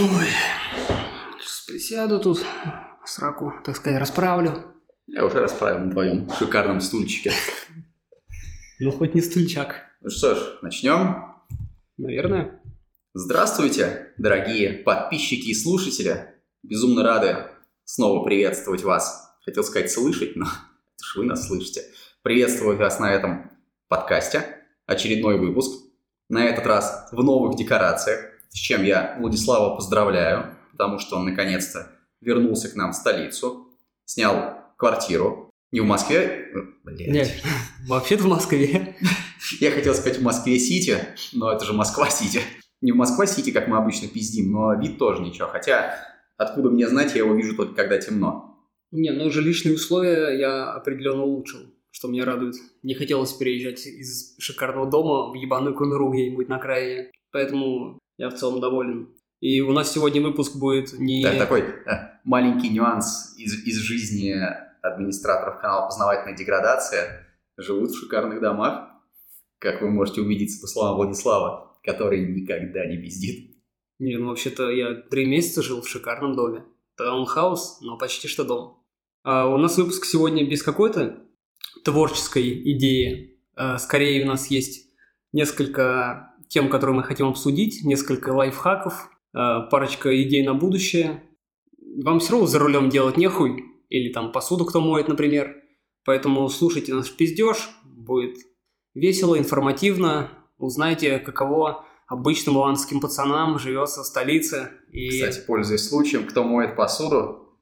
[0.00, 0.28] Ой,
[1.40, 2.44] сейчас присяду тут,
[3.04, 4.64] сраку, так сказать, расправлю.
[5.08, 7.32] Я уже расправил на твоем шикарном стульчике.
[8.78, 9.86] Ну, хоть не стульчак.
[10.00, 11.34] Ну что ж, начнем.
[11.96, 12.60] Наверное.
[13.12, 16.32] Здравствуйте, дорогие подписчики и слушатели.
[16.62, 17.48] Безумно рады
[17.82, 19.36] снова приветствовать вас.
[19.44, 21.82] Хотел сказать слышать, но это ж вы нас слышите.
[22.22, 23.50] Приветствовать вас на этом
[23.88, 24.62] подкасте.
[24.86, 25.72] Очередной выпуск.
[26.28, 31.90] На этот раз в новых декорациях, с чем я Владислава поздравляю, потому что он наконец-то
[32.20, 33.68] вернулся к нам в столицу,
[34.04, 35.50] снял квартиру.
[35.70, 36.50] Не в Москве,
[36.82, 37.08] блядь.
[37.08, 37.42] Нет,
[37.86, 38.96] вообще-то в Москве.
[39.60, 40.98] Я хотел сказать в Москве-Сити,
[41.34, 42.40] но это же Москва-Сити.
[42.80, 45.48] Не в Москва-Сити, как мы обычно пиздим, но вид тоже ничего.
[45.48, 45.94] Хотя,
[46.36, 48.56] откуда мне знать, я его вижу только когда темно.
[48.90, 52.54] Не, ну жилищные условия я определенно улучшил, что меня радует.
[52.82, 57.10] Не хотелось переезжать из шикарного дома в ебаную конуру где-нибудь на окраине.
[57.30, 59.08] Поэтому я в целом доволен.
[59.40, 61.22] И у нас сегодня выпуск будет не...
[61.22, 64.34] Так, такой э, маленький нюанс из, из жизни
[64.82, 67.26] администраторов канала «Познавательная деградация».
[67.56, 68.90] Живут в шикарных домах,
[69.58, 73.56] как вы можете убедиться по словам Владислава, который никогда не пиздит.
[73.98, 76.64] Не, ну вообще-то я три месяца жил в шикарном доме.
[76.96, 78.84] Таунхаус, но почти что дом.
[79.24, 81.24] А у нас выпуск сегодня без какой-то
[81.84, 83.40] творческой идеи.
[83.56, 84.88] А, скорее у нас есть
[85.32, 91.22] несколько тем, которые мы хотим обсудить, несколько лайфхаков, а, парочка идей на будущее.
[92.02, 95.56] Вам все равно за рулем делать нехуй, или там посуду кто моет, например.
[96.04, 98.36] Поэтому слушайте наш пиздеж, будет
[98.94, 104.70] весело, информативно, узнаете, каково обычным луанским пацанам живется в столице.
[104.90, 105.10] И...
[105.10, 107.58] Кстати, пользуясь случаем, кто моет посуду,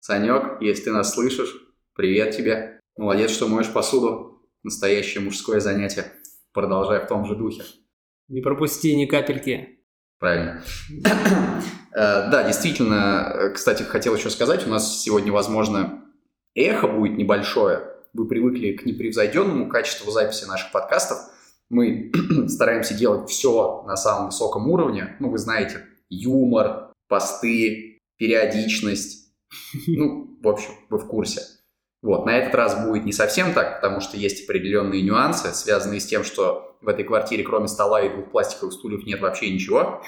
[0.00, 1.54] Санек, если ты нас слышишь,
[1.94, 2.80] привет тебе.
[2.96, 4.40] Молодец, что моешь посуду.
[4.62, 6.12] Настоящее мужское занятие.
[6.52, 7.62] Продолжай в том же духе.
[8.28, 9.78] Не пропусти ни капельки.
[10.18, 10.62] Правильно.
[11.94, 16.04] Э, Да, действительно, э, кстати, хотел еще сказать, у нас сегодня, возможно,
[16.54, 17.82] эхо будет небольшое.
[18.14, 21.18] Вы привыкли к непревзойденному качеству записи наших подкастов.
[21.68, 22.10] Мы
[22.48, 25.16] стараемся делать все на самом высоком уровне.
[25.20, 29.30] Ну, вы знаете, юмор, посты, периодичность.
[29.86, 31.42] Ну, в общем, вы в курсе.
[32.00, 36.06] Вот, на этот раз будет не совсем так, потому что есть определенные нюансы, связанные с
[36.06, 40.02] тем, что в этой квартире, кроме стола и двух пластиковых стульев, нет вообще ничего.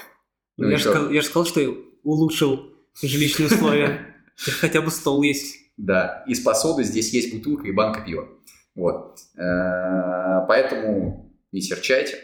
[0.57, 1.69] Ну, я, же сказал, я же сказал, что я
[2.03, 2.71] улучшил
[3.01, 4.15] жилищные условия.
[4.61, 5.55] Хотя бы стол есть.
[5.77, 8.29] Да, из посуды здесь есть бутылка и банка пива.
[8.75, 9.17] Вот.
[9.37, 12.17] Э, Поэтому не серчайте.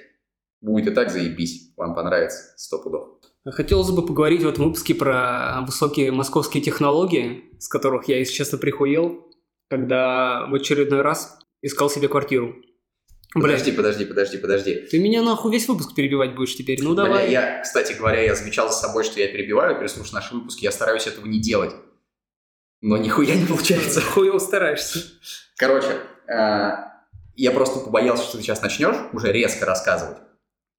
[0.61, 1.73] Будет и так заебись.
[1.75, 3.19] Вам понравится сто пудов.
[3.43, 8.59] Хотелось бы поговорить в этом выпуске про высокие московские технологии, с которых я, если честно,
[8.59, 9.27] прихуел,
[9.69, 12.55] когда в очередной раз искал себе квартиру.
[13.33, 14.75] Подожди, подожди, подожди, подожди.
[14.91, 16.81] ты меня нахуй весь выпуск перебивать будешь теперь?
[16.83, 17.31] Ну Бля, давай.
[17.31, 21.07] я, кстати говоря, я замечал за собой, что я перебиваю, переслушав наши выпуски, я стараюсь
[21.07, 21.73] этого не делать.
[22.81, 24.01] Но нихуя не получается.
[24.13, 24.99] Хуево стараешься.
[25.55, 26.71] Короче, э,
[27.35, 30.17] я просто побоялся, что ты сейчас начнешь уже резко рассказывать.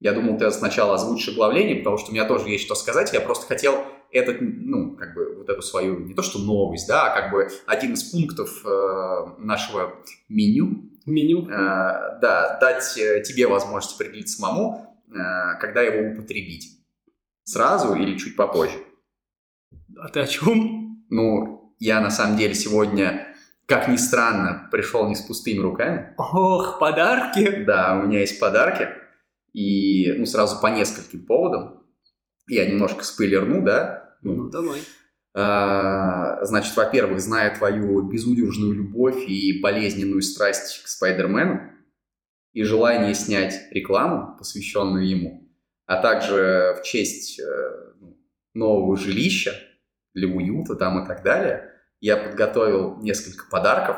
[0.00, 3.12] Я думал, ты сначала озвучишь оглавление, потому что у меня тоже есть что сказать.
[3.12, 7.06] Я просто хотел этот, ну, как бы, вот эту свою, не то что новость, да,
[7.06, 9.94] а как бы один из пунктов э, нашего
[10.28, 11.48] меню, Меню.
[11.48, 16.78] э, да, дать э, тебе возможность определить самому, э, когда его употребить.
[17.44, 18.78] Сразу или чуть попозже.
[19.98, 21.04] А ты о чем?
[21.10, 23.34] Ну, я на самом деле сегодня,
[23.66, 26.14] как ни странно, пришел не с пустыми руками.
[26.16, 27.64] Ох, подарки.
[27.64, 28.88] Да, у меня есть подарки.
[29.52, 31.82] И, ну, сразу по нескольким поводам.
[32.48, 34.16] Я немножко спойлерну, да.
[34.22, 34.80] Ну давай.
[35.34, 41.70] А, значит, во-первых, зная твою безудержную любовь и болезненную страсть к Спайдермену
[42.52, 45.50] и желание снять рекламу, посвященную ему,
[45.86, 47.44] а также в честь э,
[48.00, 48.18] ну,
[48.52, 49.54] нового жилища
[50.12, 53.96] для уюта там и так далее, я подготовил несколько подарков,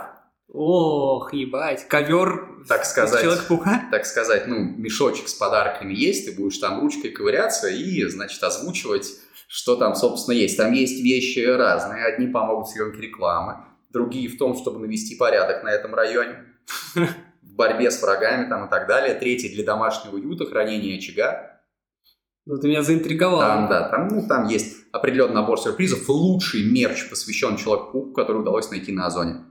[0.49, 1.89] Ох, ебать.
[1.89, 2.63] Ковер.
[2.69, 3.23] Так сказать.
[3.23, 3.89] Человек-паука.
[3.91, 9.17] так сказать, ну, мешочек с подарками есть, ты будешь там ручкой ковыряться и, значит, озвучивать,
[9.49, 10.57] что там, собственно, есть.
[10.57, 12.05] Там есть вещи разные.
[12.05, 16.45] Одни помогут в съемке рекламы, другие в том, чтобы навести порядок на этом районе,
[16.95, 19.15] в борьбе с врагами там и так далее.
[19.15, 21.61] Третий для домашнего уюта, хранения очага.
[22.47, 23.41] Ну ты меня заинтриговал.
[23.41, 26.09] Там, да, там, ну, там есть определенный набор сюрпризов.
[26.09, 29.47] Лучший мерч посвящен Человеку-пауку, который удалось найти на Озоне.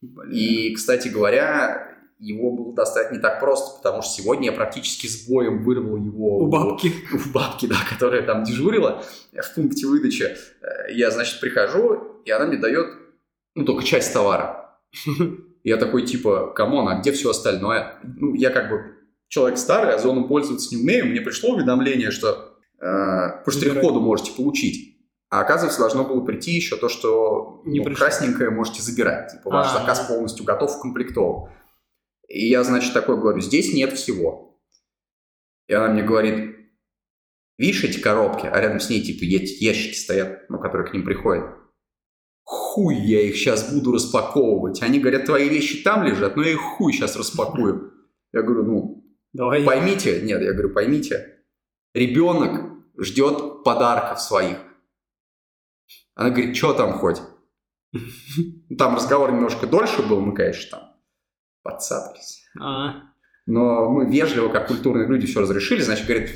[0.00, 0.32] Блин.
[0.32, 1.89] И, кстати говоря,
[2.20, 6.38] его было достать не так просто, потому что сегодня я практически с боем вырвал его
[6.38, 6.92] У бабки.
[7.12, 9.02] у бабки, да, которая там дежурила
[9.32, 10.24] в пункте выдачи.
[10.62, 12.88] Э, Я, значит, прихожу, и она мне дает,
[13.54, 14.78] ну, только часть товара.
[15.64, 17.98] Я такой, типа, come on, а где все остальное?
[18.02, 18.94] Ну, я как бы
[19.28, 21.04] человек старый, озоном пользоваться не умею.
[21.06, 24.96] Мне пришло уведомление, что э, по штрих-коду можете получить.
[25.28, 28.06] А оказывается, должно было прийти еще то, что Не ну, пришло.
[28.06, 29.32] красненькое можете забирать.
[29.32, 29.80] Типа ваш А.
[29.80, 31.50] заказ полностью готов, укомплектован.
[32.30, 34.58] И я, значит, такой говорю, здесь нет всего.
[35.68, 36.56] И она мне говорит,
[37.58, 41.44] видишь эти коробки, а рядом с ней типа ящики стоят, ну, которые к ним приходят.
[42.44, 44.80] Хуй я их сейчас буду распаковывать.
[44.80, 47.92] Они говорят, твои вещи там лежат, но я их хуй сейчас распакую.
[48.32, 49.00] Я говорю, ну,
[49.32, 49.64] Давай.
[49.64, 51.44] Поймите, нет, я говорю, поймите,
[51.94, 54.58] ребенок ждет подарков своих.
[56.14, 57.18] Она говорит, что там хоть?
[57.92, 58.00] Ну,
[58.78, 60.89] Там разговор немножко дольше был, мы, конечно, там
[61.62, 62.44] подцапались.
[62.60, 62.94] А,
[63.46, 65.80] Но мы вежливо, как культурные люди, все разрешили.
[65.80, 66.30] Значит, говорит,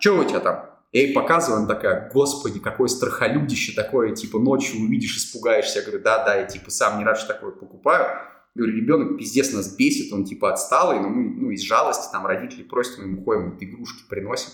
[0.00, 0.66] что у тебя там?
[0.92, 5.78] Я ей показываю, она такая, господи, какое страхолюдище такое, типа, ночью увидишь, испугаешься.
[5.78, 8.06] Я говорю, да, да, я, типа, сам не рад, что такое покупаю.
[8.54, 12.62] Говорю, ребенок пиздец нас бесит, он, типа, отсталый, но мы, ну, из жалости, там, родители
[12.62, 14.50] просят, мы ему ходим, игрушки приносим.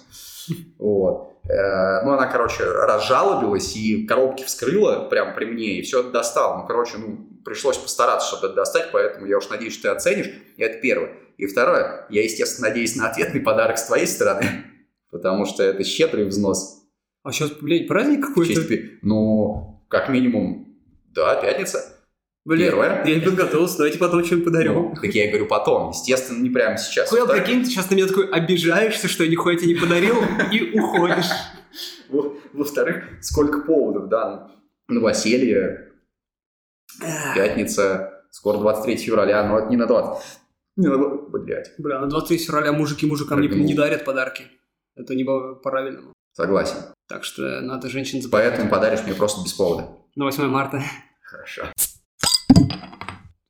[0.78, 1.40] Вот.
[1.44, 6.58] Э, Ну, она, короче, разжалобилась и коробки вскрыла прямо при мне, и все достала.
[6.60, 10.30] Ну, короче, ну, пришлось постараться, чтобы это достать, поэтому я уж надеюсь, что ты оценишь.
[10.56, 11.14] И это первое.
[11.38, 14.44] И второе, я, естественно, надеюсь на ответный подарок с твоей стороны,
[15.10, 16.82] потому что это щедрый взнос.
[17.24, 18.54] а сейчас, блядь, праздник какой-то?
[18.54, 20.76] честь Ну, как минимум,
[21.14, 21.94] да, пятница.
[22.44, 23.04] Блядь, первое.
[23.04, 24.72] я не подготовился, давайте потом что-нибудь подарю.
[24.72, 27.08] Ну, так я и говорю потом, естественно, не прямо сейчас.
[27.10, 30.16] Хуя, прикинь, ты сейчас на меня такой обижаешься, что я нихуя тебе не подарил,
[30.50, 31.26] и уходишь.
[32.08, 34.50] во- Во-вторых, сколько поводов, да,
[34.88, 35.87] новоселье,
[37.34, 40.24] пятница, скоро 23 февраля, но это не на 20.
[40.76, 44.44] Не на 20, блядь, Бля, на 23 февраля мужики мужикам не, не дарят подарки.
[44.96, 46.12] Это не по- по-правильному.
[46.32, 46.76] согласен.
[47.08, 48.48] Так что надо женщин запомнить.
[48.48, 49.88] Поэтому подаришь мне просто без повода.
[50.14, 50.82] На 8 марта.
[51.22, 51.64] Хорошо.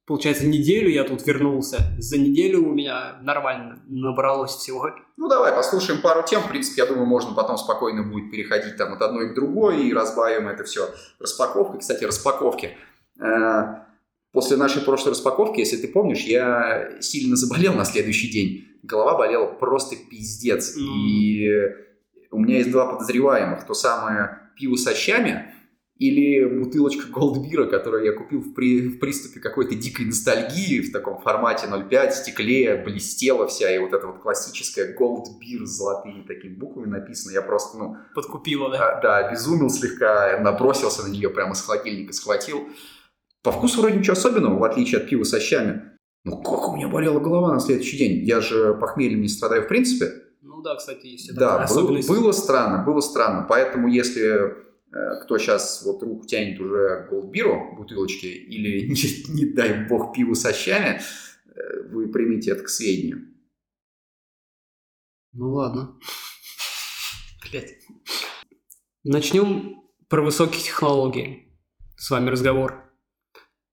[0.06, 1.82] Получается, неделю я тут вернулся.
[1.98, 4.88] За неделю у меня нормально набралось всего.
[5.18, 6.40] Ну, давай, послушаем пару тем.
[6.40, 9.92] В принципе, я думаю, можно потом спокойно будет переходить там от одной к другой и
[9.92, 10.88] разбавим это все
[11.20, 11.80] распаковкой.
[11.80, 12.78] Кстати, распаковки.
[13.20, 13.74] Э,
[14.30, 18.66] После нашей прошлой распаковки, если ты помнишь, я сильно заболел на следующий день.
[18.82, 20.76] Голова болела просто пиздец.
[20.76, 21.48] И
[22.30, 23.64] у меня есть два подозреваемых.
[23.66, 25.54] То самое пиво со щами
[25.96, 31.20] или бутылочка голдбира, которую я купил в, при- в приступе какой-то дикой ностальгии в таком
[31.22, 36.86] формате 0,5, стекле, блестела вся, и вот эта вот классическая голдбир с золотыми такими буквами
[36.86, 37.32] написано.
[37.32, 38.98] Я просто, ну, Подкупила, да?
[38.98, 42.68] а, да, обезумел слегка, набросился на нее прямо с холодильника, схватил.
[43.42, 45.92] По вкусу вроде ничего особенного, в отличие от пива со щами.
[46.24, 48.24] Ну, как у меня болела голова на следующий день.
[48.24, 50.12] Я же похмельем не страдаю в принципе.
[50.42, 52.08] Ну да, кстати, есть эта Да, был- особенность.
[52.08, 53.46] было странно, было странно.
[53.48, 59.52] Поэтому, если э, кто сейчас вот руку тянет уже к голдбиру, бутылочки, или, не, не
[59.52, 61.00] дай бог, пиву со щами,
[61.46, 63.28] э, вы примите это к сведению.
[65.32, 65.96] Ну ладно.
[67.50, 67.74] Блять.
[69.04, 71.56] Начнем про высокие технологии.
[71.96, 72.84] С вами разговор.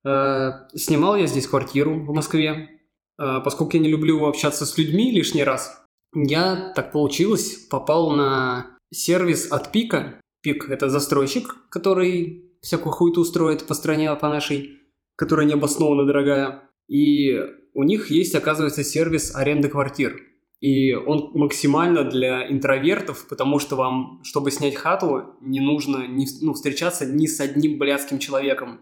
[0.06, 2.70] Э, Снимал я здесь квартиру в Москве.
[3.18, 8.78] Э, Поскольку я не люблю общаться с людьми лишний раз, я, так получилось, попал на
[8.94, 10.22] сервис от Пика.
[10.42, 14.80] Пик– это застройщик, который всякую хуйту устроит по стране, по нашей,
[15.16, 16.70] которая необоснованно дорогая.
[16.88, 17.36] И
[17.74, 20.22] у них есть, оказывается, сервис аренды квартир.
[20.62, 26.54] И он максимально для интровертов, потому что вам, чтобы снять хату, не нужно не, ну,
[26.54, 28.80] встречаться ни с одним блядским человеком.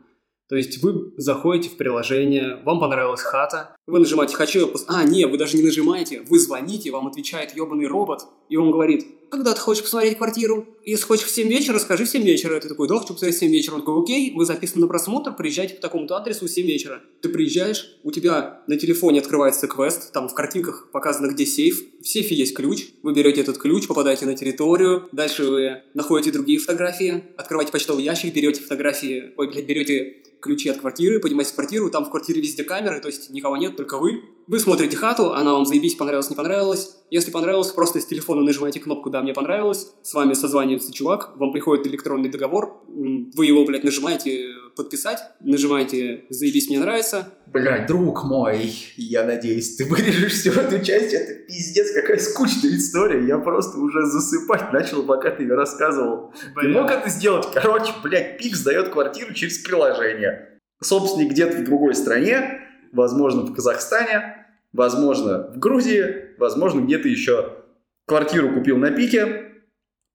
[0.53, 4.85] То есть вы заходите в приложение, вам понравилась хата, вы нажимаете «хочу ее пос-».
[4.87, 8.19] А, не, вы даже не нажимаете, вы звоните, вам отвечает ебаный робот,
[8.49, 10.67] и он говорит «Когда ты хочешь посмотреть квартиру?
[10.85, 12.59] Если хочешь в 7 вечера, скажи в 7 вечера».
[12.59, 13.73] Ты такой «Да, хочу посмотреть в 7 вечера».
[13.73, 17.01] Он такой «Окей, вы записаны на просмотр, приезжайте по такому-то адресу в 7 вечера».
[17.19, 21.81] Ты приезжаешь, у тебя на телефоне открывается квест, там в картинках показано, где сейф.
[21.99, 26.59] В сейфе есть ключ, вы берете этот ключ, попадаете на территорию, дальше вы находите другие
[26.59, 31.89] фотографии, открываете почтовый ящик, берете фотографии, ой, блядь, берете ключи от квартиры, поднимаетесь в квартиру,
[31.89, 34.21] там в квартире везде камеры, то есть никого нет, только вы.
[34.47, 36.97] Вы смотрите хату, она вам заебись, понравилась, не понравилась.
[37.09, 41.51] Если понравилось, просто с телефона нажимаете кнопку «Да, мне понравилось», с вами созванивается чувак, вам
[41.51, 48.73] приходит электронный договор, вы его, блядь, нажимаете «Подписать», нажимаете «Заебись, мне нравится», Блядь, друг мой,
[48.97, 51.13] я надеюсь, ты вырежешь всю эту часть.
[51.13, 53.27] Это пиздец, какая скучная история.
[53.27, 56.33] Я просто уже засыпать начал, пока ты ее рассказывал.
[56.59, 57.45] Ты мог это сделать?
[57.53, 60.59] Короче, блядь, Пик сдает квартиру через приложение.
[60.81, 62.62] Собственник где-то в другой стране,
[62.93, 67.57] возможно, в Казахстане, возможно, в Грузии, возможно, где-то еще.
[68.05, 69.49] Квартиру купил на Пике,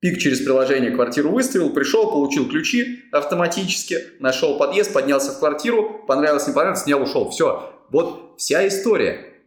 [0.01, 6.47] Пик через приложение квартиру выставил, пришел, получил ключи автоматически, нашел подъезд, поднялся в квартиру, понравилось,
[6.47, 7.31] не понравилось, снял, ушел.
[7.31, 7.75] Все.
[7.91, 9.38] Вот вся история.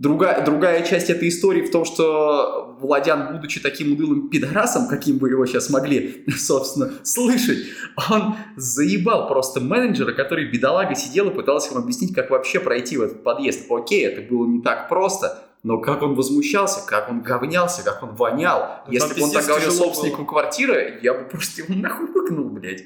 [0.00, 5.28] Другая, другая часть этой истории в том, что Владян, будучи таким удылым пидорасом, каким бы
[5.28, 7.58] его сейчас могли, собственно, слышать,
[8.10, 13.02] он заебал просто менеджера, который, бедолага, сидел и пытался ему объяснить, как вообще пройти в
[13.02, 13.70] этот подъезд.
[13.70, 18.14] Окей, это было не так просто, но как он возмущался, как он говнялся, как он
[18.14, 18.58] вонял.
[18.58, 22.84] Да Если бы он так говорил собственнику квартиры, я бы просто его нахуй выкнул, блядь.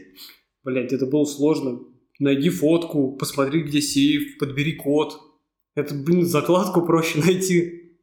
[0.65, 1.79] Блять, это было сложно.
[2.19, 5.21] Найди фотку, посмотри, где сейф, подбери код.
[5.75, 7.99] Это, блин, закладку проще найти.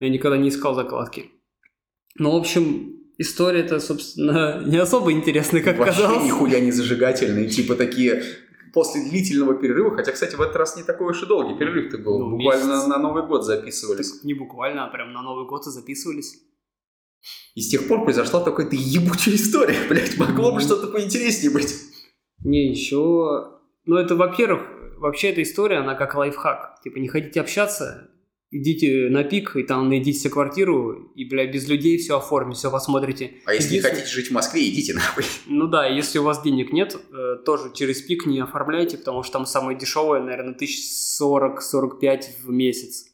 [0.00, 1.30] Я никогда не искал закладки.
[2.18, 6.24] Ну, в общем, история-то, собственно, не особо интересная, как Вообще казалось.
[6.24, 8.22] нихуя не зажигательные, типа такие
[8.72, 12.18] после длительного перерыва, хотя, кстати, в этот раз не такой уж и долгий перерыв-то был,
[12.18, 12.86] Ну, буквально месяц.
[12.88, 14.12] на Новый год записывались.
[14.12, 16.34] Так не буквально, а прям на Новый год и записывались.
[17.54, 20.60] И с тех пор произошла такая то ебучая история, блядь, могло бы Ну.
[20.60, 21.74] что-то поинтереснее быть.
[22.44, 23.50] Не, еще...
[23.86, 24.60] Ну, это, во-первых,
[24.96, 26.80] вообще эта история, она как лайфхак.
[26.82, 28.10] Типа, не хотите общаться,
[28.50, 32.70] идите на пик, и там найдите себе квартиру, и, бля, без людей все оформите, все
[32.70, 33.34] посмотрите.
[33.44, 35.24] А если не Единственное- хотите жить в Москве, идите нахуй.
[35.46, 39.34] Ну да, если у вас денег нет, э, тоже через пик не оформляйте, потому что
[39.34, 43.06] там самое дешевое, наверное, 1040-45 в месяц.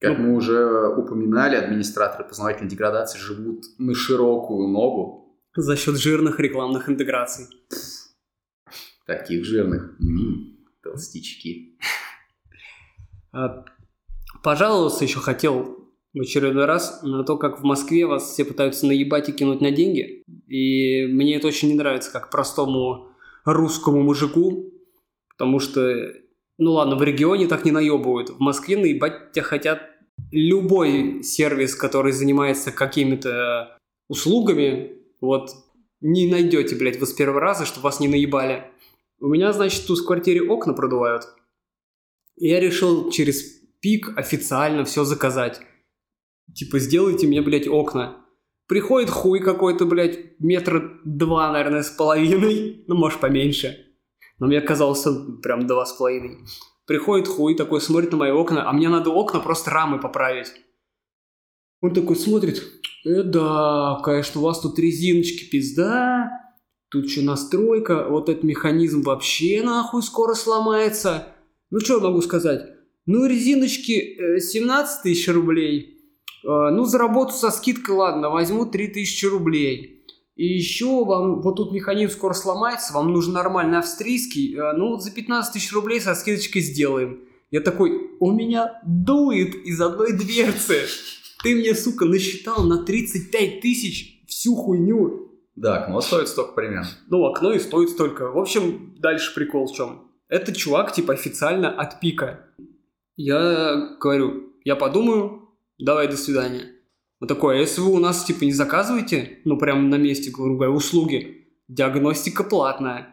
[0.00, 0.24] Как Ну.
[0.24, 7.46] мы уже упоминали, администраторы познавательной деградации живут на широкую ногу За счет жирных рекламных интеграций.
[9.06, 9.96] таких жирных.
[10.00, 10.53] М,
[10.84, 11.78] толстячки.
[13.32, 13.64] А,
[14.42, 19.28] Пожаловаться еще хотел в очередной раз на то, как в Москве вас все пытаются наебать
[19.28, 20.22] и кинуть на деньги.
[20.46, 23.08] И мне это очень не нравится, как простому
[23.44, 24.72] русскому мужику,
[25.30, 26.12] потому что,
[26.58, 28.30] ну ладно, в регионе так не наебывают.
[28.30, 29.80] В Москве наебать тебя хотят
[30.30, 33.76] любой сервис, который занимается какими-то
[34.08, 35.50] услугами, вот,
[36.00, 38.70] не найдете, блядь, вы с первого раза, чтобы вас не наебали.
[39.24, 41.24] У меня, значит, тут в квартире окна продувают.
[42.36, 43.42] И Я решил через
[43.80, 45.62] пик официально все заказать.
[46.54, 48.22] Типа, сделайте мне, блядь, окна.
[48.68, 52.84] Приходит хуй какой-то, блядь, метра два, наверное, с половиной.
[52.86, 53.94] Ну, может, поменьше.
[54.38, 55.06] Но мне казалось,
[55.42, 56.40] прям два с половиной.
[56.86, 60.52] Приходит хуй такой, смотрит на мои окна, а мне надо окна просто рамы поправить.
[61.80, 62.62] Он такой смотрит,
[63.06, 66.43] э, да, конечно, у вас тут резиночки, пизда.
[66.94, 71.26] Тут что, настройка, вот этот механизм вообще нахуй скоро сломается.
[71.72, 72.70] Ну, что я могу сказать?
[73.04, 75.98] Ну, резиночки э, 17 тысяч рублей.
[76.44, 80.06] Э, ну, за работу со скидкой, ладно, возьму 3 тысячи рублей.
[80.36, 84.54] И еще вам, вот тут механизм скоро сломается, вам нужен нормальный австрийский.
[84.54, 87.24] Э, ну, вот за 15 тысяч рублей со скидочкой сделаем.
[87.50, 90.82] Я такой, у меня дует из одной дверцы.
[91.42, 95.33] Ты мне, сука, насчитал на 35 тысяч всю хуйню.
[95.56, 96.88] Да, окно стоит столько примерно.
[97.08, 98.30] Ну, окно и стоит столько.
[98.30, 100.10] В общем, дальше прикол в чем.
[100.28, 102.46] Этот чувак, типа, официально от пика.
[103.16, 106.72] Я говорю, я подумаю, давай, до свидания.
[107.20, 110.54] Он такой, а если вы у нас, типа, не заказываете, ну, прям на месте, грубо
[110.56, 113.10] говоря, услуги, диагностика платная.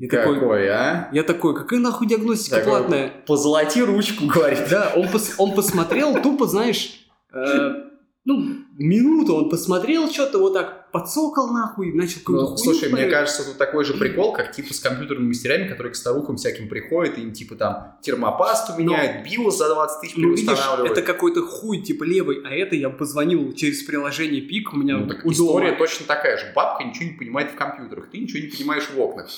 [0.00, 1.08] Я такой, Какой, а?
[1.12, 3.12] я такой, какая нахуй диагностика Такой, платная?
[3.26, 4.68] Позолоти ручку, говорит.
[4.70, 7.74] Да, он, пос- он посмотрел, тупо, знаешь, э,
[8.28, 13.42] ну, минуту он посмотрел что-то, вот так подсокал нахуй, начал какую-то Ну, слушай, мне кажется,
[13.42, 17.22] тут такой же прикол, как типа с компьютерными мастерами, которые к старухам всяким приходят, и
[17.22, 22.04] им типа там термопасту меняют, биос за 20 тысяч Ну, видишь, это какой-то хуй, типа
[22.04, 25.78] левый, а это я позвонил через приложение ПИК, у меня Ну, так у история дома.
[25.78, 26.52] точно такая же.
[26.54, 29.30] Бабка ничего не понимает в компьютерах, ты ничего не понимаешь в окнах.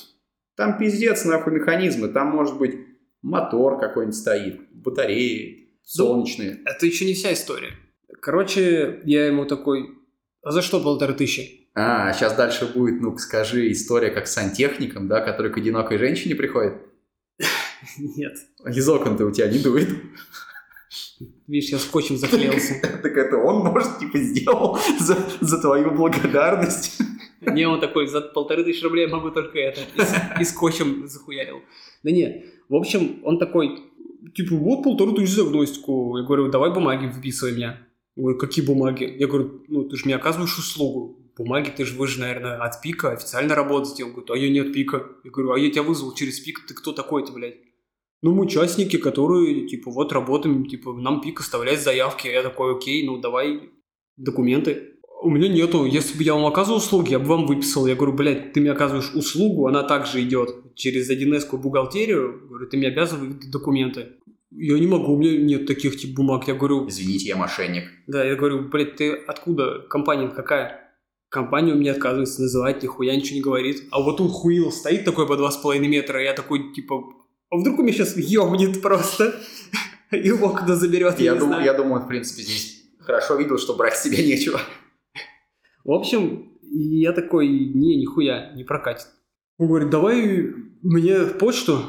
[0.56, 2.08] Там пиздец, нахуй, механизмы.
[2.08, 2.74] Там может быть
[3.22, 6.58] мотор какой-нибудь стоит, батареи солнечные.
[6.66, 7.76] Это еще не вся история.
[8.20, 9.98] Короче, я ему такой,
[10.42, 11.68] а за что полторы тысячи?
[11.74, 16.34] А, сейчас дальше будет, ну скажи, история как с сантехником, да, который к одинокой женщине
[16.34, 16.74] приходит.
[17.98, 18.34] Нет.
[18.66, 19.88] Из окон-то у тебя не дует.
[21.46, 22.74] Видишь, я скотчем заклеился.
[23.02, 27.00] Так это он, может, типа сделал за, за твою благодарность.
[27.40, 29.80] Не, он такой, за полторы тысячи рублей я могу только это.
[29.80, 31.62] И, и скотчем захуярил.
[32.02, 33.78] Да нет, в общем, он такой,
[34.34, 36.18] типа, вот полторы тысячи за диагностику.
[36.18, 37.78] Я говорю, давай бумаги выписывай мне.
[38.20, 39.16] Говорю, какие бумаги?
[39.18, 41.16] Я говорю, ну, ты же мне оказываешь услугу.
[41.38, 44.04] Бумаги, ты же, вы же, наверное, от пика официально работаете.
[44.04, 45.06] Он говорит, а я не от пика.
[45.24, 47.56] Я говорю, а я тебя вызвал через пик, ты кто такой-то, блядь?
[48.20, 52.28] Ну, мы участники, которые, типа, вот работаем, типа, нам пик оставляет заявки.
[52.28, 53.70] Я такой, окей, ну, давай
[54.18, 54.98] документы.
[55.22, 55.86] У меня нету.
[55.86, 57.86] Если бы я вам оказывал услуги, я бы вам выписал.
[57.86, 62.48] Я говорю, блядь, ты мне оказываешь услугу, она также идет через 1С бухгалтерию.
[62.48, 64.18] Говорю, ты мне обязан выдать документы.
[64.52, 66.48] Я не могу, у меня нет таких тип бумаг.
[66.48, 67.84] Я говорю, Извините, я мошенник.
[68.06, 69.80] да, я говорю, блядь, ты откуда?
[69.88, 70.92] Компания какая?
[71.28, 73.84] Компания у меня отказывается называть, нихуя ничего не говорит.
[73.92, 77.00] А вот тут хуил стоит такой по два с половиной метра, я такой, типа,
[77.50, 79.34] а вдруг у меня сейчас ёбнет просто?
[80.10, 81.64] И в окна заберет, я, Я, знаю.
[81.64, 84.60] я думаю, он, в принципе, здесь хорошо видел, что брать себе нечего.
[85.84, 89.06] В общем, я такой, не, нихуя, не прокатит.
[89.58, 90.52] Он говорит, давай
[90.82, 91.82] мне в почту,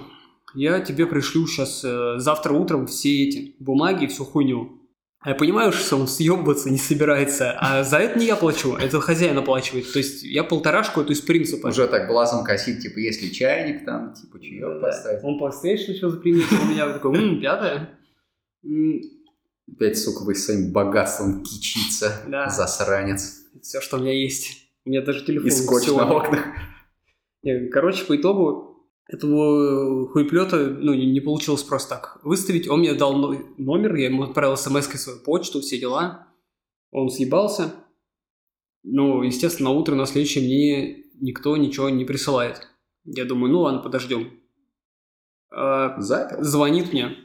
[0.53, 1.81] я тебе пришлю сейчас
[2.21, 4.77] завтра утром все эти бумаги, всю хуйню.
[5.23, 8.99] А я понимаю, что он съебываться не собирается, а за это не я плачу, это
[8.99, 9.91] хозяин оплачивает.
[9.93, 11.67] То есть я полторашку эту из принципа.
[11.67, 14.79] Уже так глазом косит, типа, если чайник там, типа, чаек Да.
[14.79, 15.23] поставить.
[15.23, 17.99] Он PlayStation еще запримет, у меня такой, м, пятая.
[18.65, 19.01] М,
[19.71, 22.49] Опять, сука, вы своим богатством кичится, Да.
[22.49, 23.43] засранец.
[23.61, 24.67] Все, что у меня есть.
[24.85, 25.47] У меня даже телефон.
[25.47, 26.43] И скотч на окнах.
[27.71, 28.70] Короче, по итогу
[29.07, 32.67] этого хуеплета ну, не, получилось просто так выставить.
[32.67, 36.27] Он мне дал но- номер, я ему отправил смс свою почту, все дела.
[36.91, 37.73] Он съебался.
[38.83, 42.67] Ну, естественно, на утро на следующее мне никто ничего не присылает.
[43.03, 44.39] Я думаю, ну ладно, подождем.
[45.51, 46.43] А, Запер.
[46.43, 47.15] звонит мне.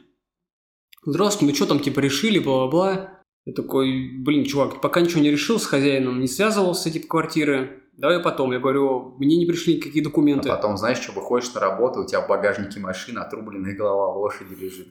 [1.05, 3.23] Здравствуйте, мы что там типа решили, бла-бла-бла.
[3.45, 7.83] Я такой, блин, чувак, пока ничего не решил с хозяином, не связывался, типа, квартиры.
[7.97, 8.51] Давай потом.
[8.51, 10.49] Я говорю, мне не пришли никакие А документы.
[10.49, 14.87] потом, знаешь, что, выходишь на работу, у тебя в багажнике машины отрубленная голова лошади лежит.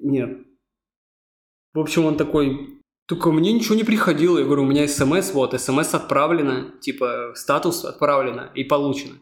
[0.00, 0.38] Нет.
[1.72, 4.38] В общем, он такой, только мне ничего не приходило.
[4.38, 9.14] Я говорю, у меня смс, вот, смс отправлено, типа, статус отправлено и получено.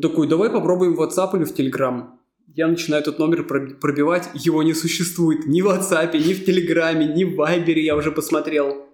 [0.00, 2.10] Такой, давай попробуем в WhatsApp или в Telegram.
[2.48, 7.06] Я начинаю этот номер проб- пробивать, его не существует ни в WhatsApp, ни в Телеграме,
[7.06, 8.86] ни в Viber, я уже посмотрел.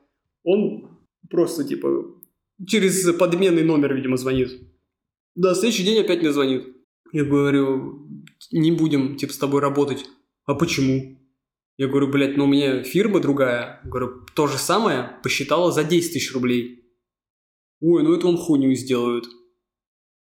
[0.44, 0.89] Он
[1.30, 1.88] просто, типа,
[2.66, 4.50] через подменный номер, видимо, звонит.
[5.34, 6.66] Да, следующий день опять мне звонит.
[7.12, 8.08] Я говорю,
[8.52, 10.04] не будем, типа, с тобой работать.
[10.44, 11.18] А почему?
[11.76, 13.80] Я говорю, блядь, ну у меня фирма другая.
[13.84, 16.84] Говорю, то же самое посчитала за 10 тысяч рублей.
[17.80, 19.26] Ой, ну это вам хуйню сделают.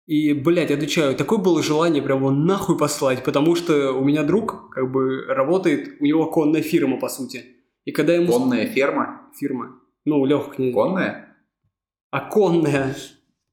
[0.05, 4.69] И, блядь, отвечаю, такое было желание прям его нахуй послать, потому что у меня друг,
[4.69, 7.43] как бы, работает, у него конная фирма, по сути.
[7.83, 8.31] И когда ему...
[8.31, 9.31] Конная ферма?
[9.37, 9.81] Фирма.
[10.07, 10.73] Ну, князь.
[10.73, 11.35] Конная?
[12.11, 12.95] А конная.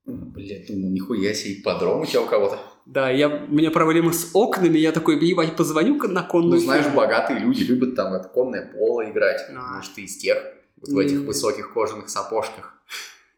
[0.06, 2.60] Блять, ну нихуя себе, подром у тебя у кого-то.
[2.86, 6.84] Да, я, у меня проблемы с окнами, я такой, ебать, позвоню-ка на конную Ну, знаешь,
[6.84, 6.98] фирму.
[6.98, 9.40] богатые люди любят там это конное поло играть.
[9.50, 9.76] А.
[9.76, 10.38] Может, ты из тех,
[10.76, 12.80] вот в этих высоких кожаных сапожках.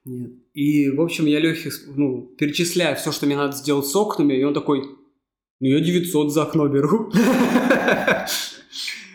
[0.05, 0.33] Нет.
[0.53, 4.45] И, в общем, я Лехе, ну, перечисляю все, что мне надо сделать с окнами, и
[4.45, 4.83] он такой,
[5.61, 7.11] ну, я 900 за окно беру.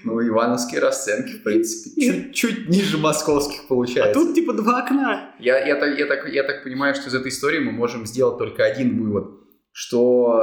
[0.03, 4.13] Ну, ивановские расценки, в принципе, чуть-чуть ниже московских А получается.
[4.13, 5.35] тут, типа, два окна.
[5.39, 8.37] Я, я, так, я, так, я так понимаю, что из этой истории мы можем сделать
[8.37, 9.31] только один вывод,
[9.71, 10.41] что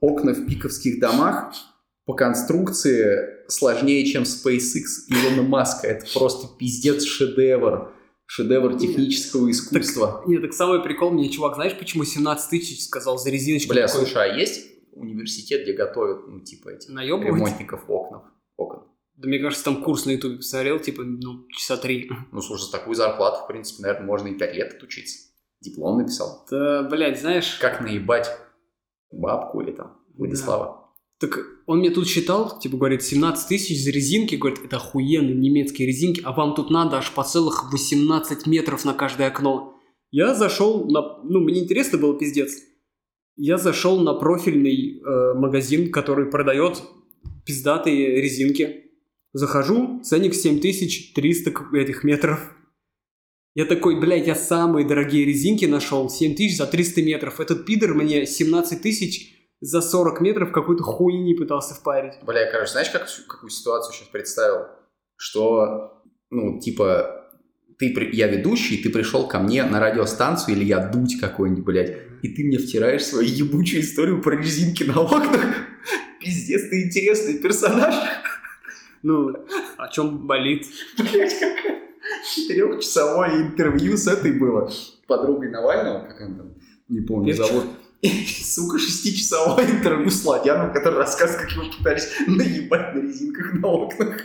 [0.00, 1.52] окна в пиковских домах
[2.06, 5.86] по конструкции сложнее, чем SpaceX Илона Маска.
[5.86, 7.92] Это просто пиздец шедевр.
[8.26, 10.22] Шедевр технического искусства.
[10.26, 13.72] Нет, так самый прикол мне, чувак, знаешь, почему 17 тысяч сказал за резиночку?
[13.74, 14.06] Бля, такой?
[14.06, 17.26] слушай, а есть университет, где готовят, ну, типа этих Наебывать?
[17.26, 18.22] ремонтников окон?
[18.56, 18.84] окон?
[19.16, 22.10] Да мне кажется, там курс на ютубе посмотрел, типа, ну, часа три.
[22.32, 25.28] Ну, слушай, за такую зарплату, в принципе, наверное, можно и 5 лет отучиться.
[25.60, 26.44] Диплом написал.
[26.50, 28.28] Да, блядь, знаешь, Как наебать
[29.12, 30.90] бабку или там Владислава.
[31.20, 35.88] так он мне тут считал, типа, говорит, 17 тысяч за резинки, говорит, это охуенные немецкие
[35.88, 39.74] резинки, а вам тут надо аж по целых 18 метров на каждое окно.
[40.10, 41.22] Я зашел на...
[41.22, 42.52] Ну, мне интересно было, пиздец.
[43.36, 46.82] Я зашел на профильный э, магазин, который продает
[47.46, 48.83] пиздатые резинки.
[49.34, 52.38] Захожу, ценник 7300 к- этих метров.
[53.56, 57.40] Я такой, блядь, я самые дорогие резинки нашел, 7 тысяч за 300 метров.
[57.40, 62.14] Этот пидор мне 17 тысяч за 40 метров какой-то хуйни пытался впарить.
[62.22, 64.66] Бля, я, короче, знаешь, как, какую ситуацию сейчас представил?
[65.16, 67.28] Что, ну, типа,
[67.78, 72.28] ты, я ведущий, ты пришел ко мне на радиостанцию, или я дуть какой-нибудь, блядь, и
[72.28, 75.44] ты мне втираешь свою ебучую историю про резинки на окнах.
[76.20, 77.94] Пиздец, ты интересный персонаж.
[79.04, 79.32] Ну,
[79.76, 80.66] о чем болит?
[80.98, 81.84] Блять, какое
[82.34, 84.70] четырехчасовое интервью с этой было.
[85.06, 86.54] Подругой Навального, как она там,
[86.88, 87.46] не помню, Певчик.
[87.46, 87.64] зовут.
[88.00, 93.68] И, сука, шестичасовое интервью с Ладяном, который рассказывает, как его пытались наебать на резинках на
[93.68, 94.22] окнах.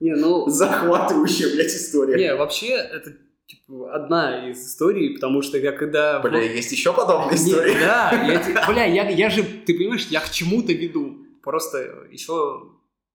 [0.00, 0.48] Не, ну...
[0.48, 2.16] Захватывающая, блядь, история.
[2.16, 3.14] Не, вообще, это
[3.46, 6.20] типа, одна из историй, потому что я когда...
[6.20, 7.72] Бля, есть еще подобные Не, истории.
[7.80, 11.18] да, я, бля, я, я же, ты понимаешь, я к чему-то веду.
[11.42, 12.62] Просто еще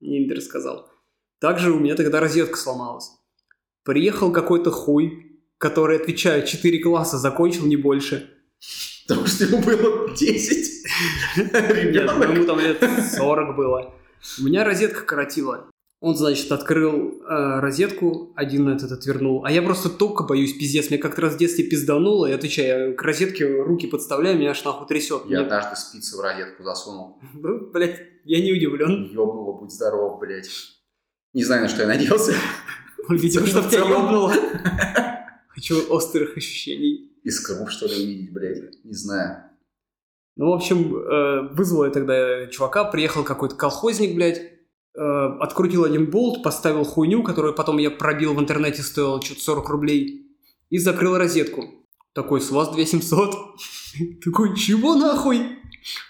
[0.02, 0.90] не рассказал.
[1.44, 3.12] Также у меня тогда розетка сломалась.
[3.84, 8.30] Приехал какой-то хуй, который, отвечаю, 4 класса закончил, не больше.
[9.10, 10.86] Потому что ему было 10.
[11.36, 12.34] Нет, Ребенок.
[12.34, 12.82] ему там лет
[13.18, 13.94] 40 было.
[14.40, 15.68] У меня розетка коротила.
[16.00, 19.44] Он, значит, открыл э, розетку, один этот отвернул.
[19.44, 20.90] А я просто только боюсь, пиздец.
[20.90, 22.26] Мне как-то раз в детстве пиздануло.
[22.26, 25.24] И отвечаю, я к розетке руки подставляю, меня аж нахуй трясет.
[25.26, 27.18] Я Мне- однажды спицы в розетку засунул.
[27.34, 29.10] Ну, блядь, я не удивлен.
[29.12, 30.50] Ёбнуло, будь здоров, блядь.
[31.34, 32.34] Не знаю, на что я надеялся.
[33.10, 33.92] Видимо, В что тебя целом.
[33.92, 34.34] ёбнуло.
[35.50, 37.12] Хочу острых ощущений.
[37.24, 38.84] Искру, что ли, увидеть, блядь.
[38.84, 39.44] Не знаю.
[40.36, 45.00] Ну, в общем, э, вызвал я тогда чувака, приехал какой-то колхозник, блядь, э,
[45.40, 50.28] открутил один болт, поставил хуйню, которую потом я пробил в интернете, стоила что-то 40 рублей,
[50.70, 51.66] и закрыл розетку.
[52.14, 53.36] Такой, с вас 2700.
[54.26, 55.40] Такой, чего нахуй?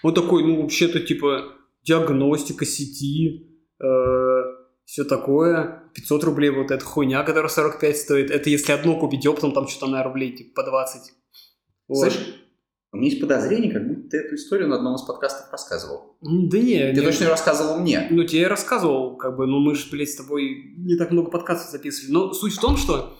[0.02, 3.50] Он такой, ну, вообще-то, типа, диагностика сети,
[4.84, 5.82] все такое.
[5.94, 8.30] 500 рублей вот эта хуйня, которая 45 стоит.
[8.30, 11.12] Это если одно купить оптом, там что-то на рублей, типа, по 20.
[11.88, 12.12] Вот.
[12.12, 12.34] Слышь,
[12.92, 16.16] у меня есть подозрение, как будто ты эту историю на одном из подкастов рассказывал.
[16.20, 18.06] Да не, Ты не- точно её рассказывал мне.
[18.10, 21.30] Ну, тебе я рассказывал, как бы, ну, мы же, блядь, с тобой не так много
[21.30, 22.12] подкастов записывали.
[22.12, 23.16] Но суть в том, что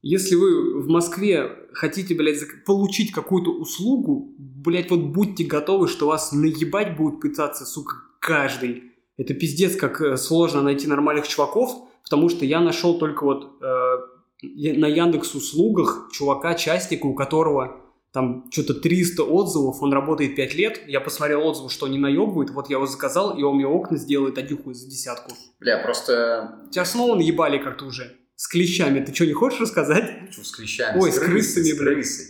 [0.00, 6.32] если вы в Москве хотите, блядь, получить какую-то услугу, блядь, вот будьте готовы, что вас
[6.32, 8.87] наебать будут пытаться, сука, каждый.
[9.18, 13.96] Это пиздец, как э, сложно найти нормальных чуваков, потому что я нашел только вот э,
[14.42, 20.80] на Яндекс услугах чувака, частника, у которого там что-то 300 отзывов, он работает 5 лет,
[20.86, 24.38] я посмотрел отзывы, что они наебывают, вот я его заказал, и он мне окна сделает
[24.38, 25.32] один хуй за десятку.
[25.60, 26.62] Бля, просто...
[26.70, 28.16] Тебя снова наебали как-то уже.
[28.36, 29.04] С клещами.
[29.04, 30.30] Ты что, не хочешь рассказать?
[30.34, 31.92] Чё, с клещами, Ой, с с крысами, с бля.
[31.92, 32.26] крысой.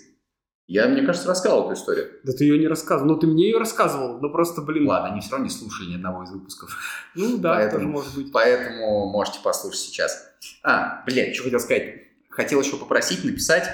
[0.69, 2.11] Я, мне кажется, рассказывал эту историю.
[2.25, 3.09] Да ты ее не рассказывал.
[3.11, 4.21] Ну, ты мне ее рассказывал.
[4.21, 4.87] Ну, просто, блин.
[4.87, 6.79] Ладно, они все равно не слушали ни одного из выпусков.
[7.15, 8.33] Ну, да, Поэтому- тоже может быть.
[8.33, 10.31] Поэтому можете послушать сейчас.
[10.63, 11.95] А, блядь, что хотел сказать.
[12.29, 13.67] Хотел еще попросить написать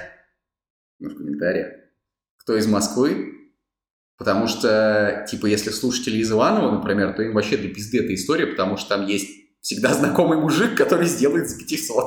[1.01, 1.73] ну, в комментариях,
[2.37, 3.51] кто из Москвы.
[4.17, 8.47] Потому что, типа, если слушатели из Иванова, например, то им вообще до пизды эта история,
[8.47, 9.29] потому что там есть
[9.61, 12.05] всегда знакомый мужик, который сделает за 500.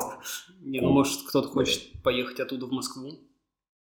[0.62, 3.27] Не, ну, может, кто-то хочет поехать оттуда в Москву.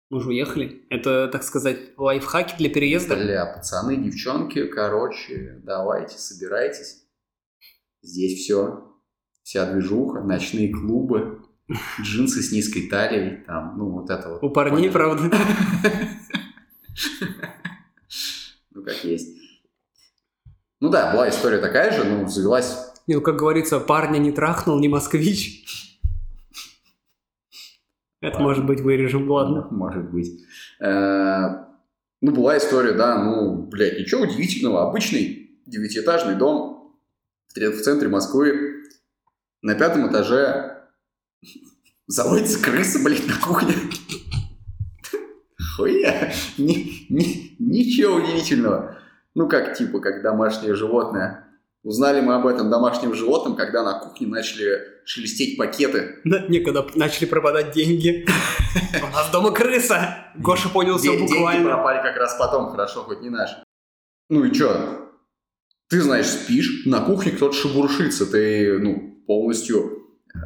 [0.09, 0.85] Мы же уехали.
[0.89, 3.15] Это, так сказать, лайфхаки для переезда.
[3.15, 7.03] Бля, пацаны, девчонки, короче, давайте, собирайтесь.
[8.01, 8.93] Здесь все.
[9.43, 11.41] Вся движуха, ночные клубы,
[12.01, 14.43] джинсы с низкой талией, там, ну, вот это вот.
[14.43, 14.93] У парней, Понял.
[14.93, 15.37] правда.
[18.71, 19.35] Ну, как есть.
[20.79, 22.77] Ну да, была история такая же, ну, завелась...
[23.07, 25.86] Не, ну, как говорится, парня не трахнул, не москвич.
[28.21, 29.67] Это, может быть, вырежем, ладно.
[29.71, 30.43] Может быть.
[30.79, 31.65] Э,
[32.21, 34.89] Ну, была история, да, ну, блядь, ничего удивительного.
[34.89, 36.97] Обычный девятиэтажный дом
[37.55, 38.83] в центре Москвы.
[39.61, 40.81] На пятом этаже
[42.07, 43.73] заводится крыса, блядь, на кухне.
[45.75, 46.31] Хуя.
[46.57, 48.97] Ни- ни- Ничего удивительного.
[49.35, 51.43] Ну, как, типа, как домашнее животное.
[51.83, 56.19] Узнали мы об этом домашнем животном, когда на кухне начали шелестеть пакеты.
[56.25, 58.25] Да, Некогда начали пропадать деньги.
[59.01, 60.31] У нас дома крыса.
[60.35, 61.65] Гоша понял все Де- Деньги буквально.
[61.69, 63.55] пропали как раз потом, хорошо, хоть не наши.
[64.29, 65.09] Ну и чё?
[65.89, 70.39] Ты, знаешь, спишь, на кухне кто-то шебуршится, ты, ну, полностью, э,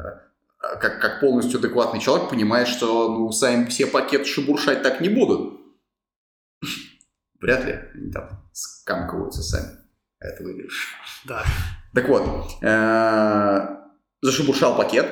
[0.58, 5.60] как, как полностью адекватный человек, понимаешь, что, ну, сами все пакеты шебуршать так не будут.
[7.40, 9.78] Вряд ли они там скамкиваются сами.
[10.20, 10.94] А Это вырежешь.
[11.24, 11.44] Да.
[11.92, 12.22] Так вот,
[14.22, 15.08] зашебуршал пакет,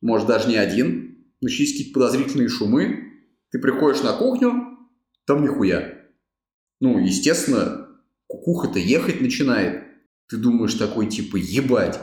[0.00, 3.12] может даже не один, начались какие-то подозрительные шумы,
[3.50, 4.78] ты приходишь на кухню,
[5.26, 5.98] там нихуя.
[6.80, 7.88] Ну, естественно,
[8.26, 9.84] кукуха-то ехать начинает.
[10.28, 12.00] Ты думаешь такой, типа, ебать,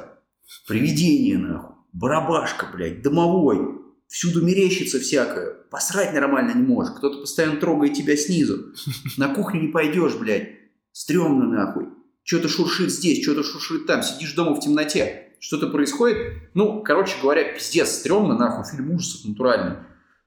[0.67, 7.95] привидение, нахуй, барабашка, блядь, домовой, всюду мерещится всякое, посрать нормально не можешь, кто-то постоянно трогает
[7.95, 8.73] тебя снизу,
[9.17, 10.49] на кухню не пойдешь, блядь,
[10.91, 11.87] стрёмно, нахуй,
[12.23, 16.17] что-то шуршит здесь, что-то шуршит там, сидишь дома в темноте, что-то происходит,
[16.53, 19.77] ну, короче говоря, пиздец, стрёмно, нахуй, фильм ужасов натуральный,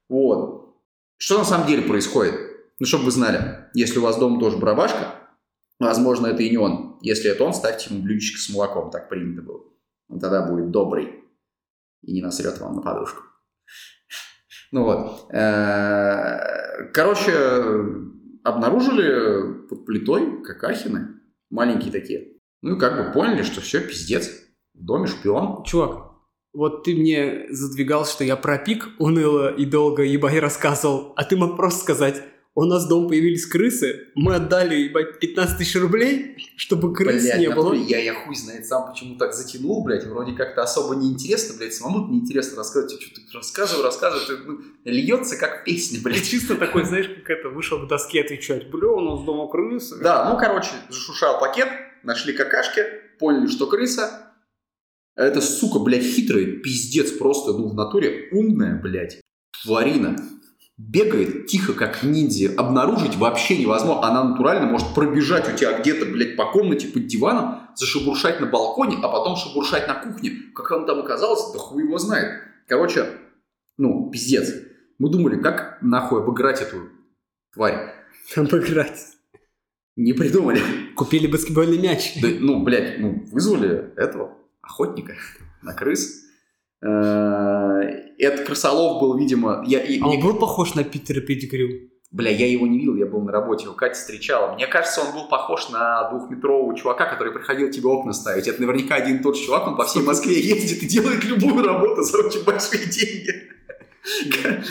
[0.09, 0.77] вот.
[1.17, 2.35] Что на самом деле происходит?
[2.79, 5.15] Ну, чтобы вы знали, если у вас дома тоже барабашка,
[5.79, 6.99] возможно, это и не он.
[7.01, 9.63] Если это он, ставьте ему блюдечко с молоком, так принято было.
[10.09, 11.23] Он тогда будет добрый
[12.03, 13.23] и не насрет вам на подушку.
[14.73, 15.29] Ну вот.
[16.93, 17.33] Короче,
[18.43, 21.21] обнаружили под плитой какахины,
[21.51, 22.39] маленькие такие.
[22.63, 24.29] Ну и как бы поняли, что все, пиздец,
[24.75, 25.65] в доме шпион.
[25.65, 26.13] Чувак,
[26.53, 31.37] вот ты мне задвигал, что я про пик уныло и долго ебать рассказывал, а ты
[31.37, 32.23] мог просто сказать,
[32.55, 37.49] у нас дома появились крысы, мы отдали, ебать, 15 тысяч рублей, чтобы крыс Блядь, не
[37.49, 37.73] было.
[37.73, 42.13] я, я хуй знает сам, почему так затянул, блядь, вроде как-то особо неинтересно, блядь, самому
[42.13, 46.29] неинтересно рассказывать, что ты рассказываю, рассказываю, ты, ну, льется как песня, блядь.
[46.29, 49.97] чисто такой, знаешь, как это, вышел к доске отвечать, бля, у нас дома крысы.
[50.03, 51.69] Да, ну, короче, зашушал пакет,
[52.03, 52.85] нашли какашки,
[53.19, 54.22] поняли, что крыса,
[55.15, 59.21] А эта сука, блядь, хитрая, пиздец просто, ну, в натуре умная, блядь,
[59.63, 60.17] тварина.
[60.79, 62.55] Бегает тихо, как ниндзя.
[62.57, 64.05] Обнаружить вообще невозможно.
[64.09, 68.97] Она натурально может пробежать у тебя где-то, блядь, по комнате под диваном, зашебуршать на балконе,
[69.03, 70.33] а потом шебуршать на кухне.
[70.55, 72.43] Как он там оказался, да хуй его знает.
[72.67, 73.07] Короче,
[73.77, 74.51] ну, пиздец.
[74.99, 76.89] Мы думали, как нахуй обыграть эту
[77.53, 77.95] тварь.
[78.35, 78.99] Обыграть.
[79.95, 80.61] Не придумали.
[80.97, 82.19] Купили баскетбольный мяч.
[82.21, 85.15] Да, ну, блядь, ну, вызвали этого охотника
[85.63, 86.23] на крыс.
[86.83, 87.81] Э,
[88.19, 89.63] Этот крысолов был, видимо...
[89.67, 91.91] Я, А он был похож на Питера Петтигрю?
[92.11, 94.55] Бля, я его не видел, я был на работе, его Катя встречала.
[94.55, 98.47] Мне кажется, он был похож на двухметрового чувака, который приходил тебе окна ставить.
[98.47, 101.65] Это наверняка один и тот же чувак, он по всей Москве ездит и делает любую
[101.65, 103.49] работу за очень большие деньги.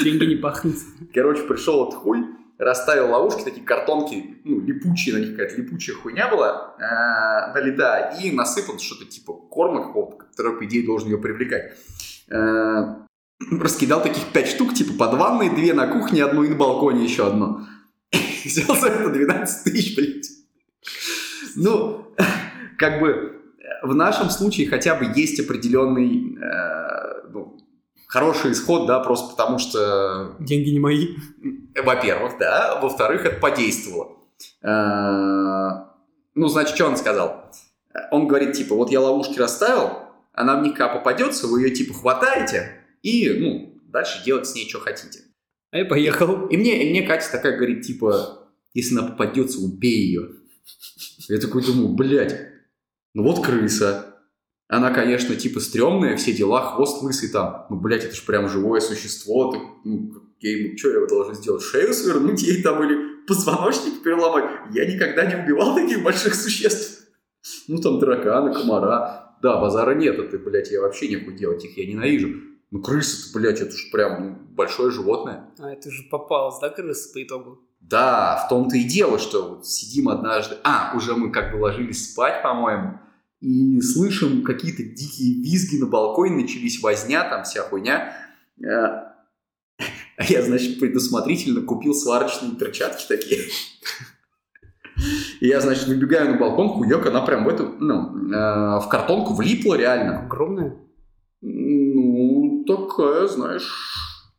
[0.03, 0.75] Деньги не пахнут.
[1.15, 2.19] Короче, пришел этот хуй,
[2.61, 8.31] расставил ловушки, такие картонки, ну, липучие, на них какая-то липучая хуйня была, э, на и
[8.31, 11.73] насыпал что-то типа корма какого-то, который, по идее, должен ее привлекать.
[12.29, 12.95] Э,
[13.51, 17.27] раскидал таких пять штук, типа под ванной, две на кухне, одну и на балконе еще
[17.27, 17.61] одну.
[18.45, 20.29] Взял за это 12 тысяч, блядь.
[21.55, 22.13] Ну,
[22.77, 27.57] как бы э, в нашем случае хотя бы есть определенный э, ну,
[28.11, 31.15] хороший исход, да, просто потому что Деньги не мои.
[31.81, 32.77] во-первых, да.
[32.81, 34.17] Во-вторых, это подействовало.
[34.61, 35.87] Э,
[36.35, 37.51] Ну, значит, что он сказал?
[38.11, 39.91] Он говорит, типа, вот я ловушки расставил,
[40.33, 44.67] она в них когда попадется, вы ее, типа, хватаете и, ну, дальше делать с ней,
[44.67, 45.19] что хотите.
[45.71, 46.47] А я поехал.
[46.47, 50.29] И мне, и мне Катя такая говорит, типа, если она попадется, убей ее.
[51.29, 52.37] Я такой думаю, блядь,
[53.13, 54.10] ну вот крыса.
[54.71, 57.65] Она, конечно, типа стрёмная, все дела, хвост лысый там.
[57.69, 59.51] Ну, блядь, это же прям живое существо.
[59.51, 61.61] Так, ну, я ему, что я должен сделать?
[61.61, 64.45] Шею свернуть ей там или позвоночник переломать?
[64.71, 67.05] Я никогда не убивал таких больших существ.
[67.67, 69.35] Ну, там тараканы, комара.
[69.41, 72.29] Да, базара нет, это, блядь, я вообще нехуй делать, их я ненавижу.
[72.71, 75.53] Ну, крыса-то, блядь, это же прям ну, большое животное.
[75.59, 77.59] А это же попалась, да, крыса по итогу?
[77.81, 80.55] Да, в том-то и дело, что вот сидим однажды...
[80.63, 83.01] А, уже мы как бы ложились спать, по-моему,
[83.41, 88.15] и слышим какие-то дикие визги на балконе, начались возня, там вся хуйня.
[88.63, 89.11] Э,
[90.17, 93.41] А я, значит, предусмотрительно купил сварочные перчатки такие.
[95.39, 99.33] И я, значит, выбегаю на балкон, хуёк, она прям в эту, ну, э, в картонку
[99.33, 100.25] влипла реально.
[100.25, 100.77] Огромная.
[101.41, 103.67] Ну, такая, знаешь,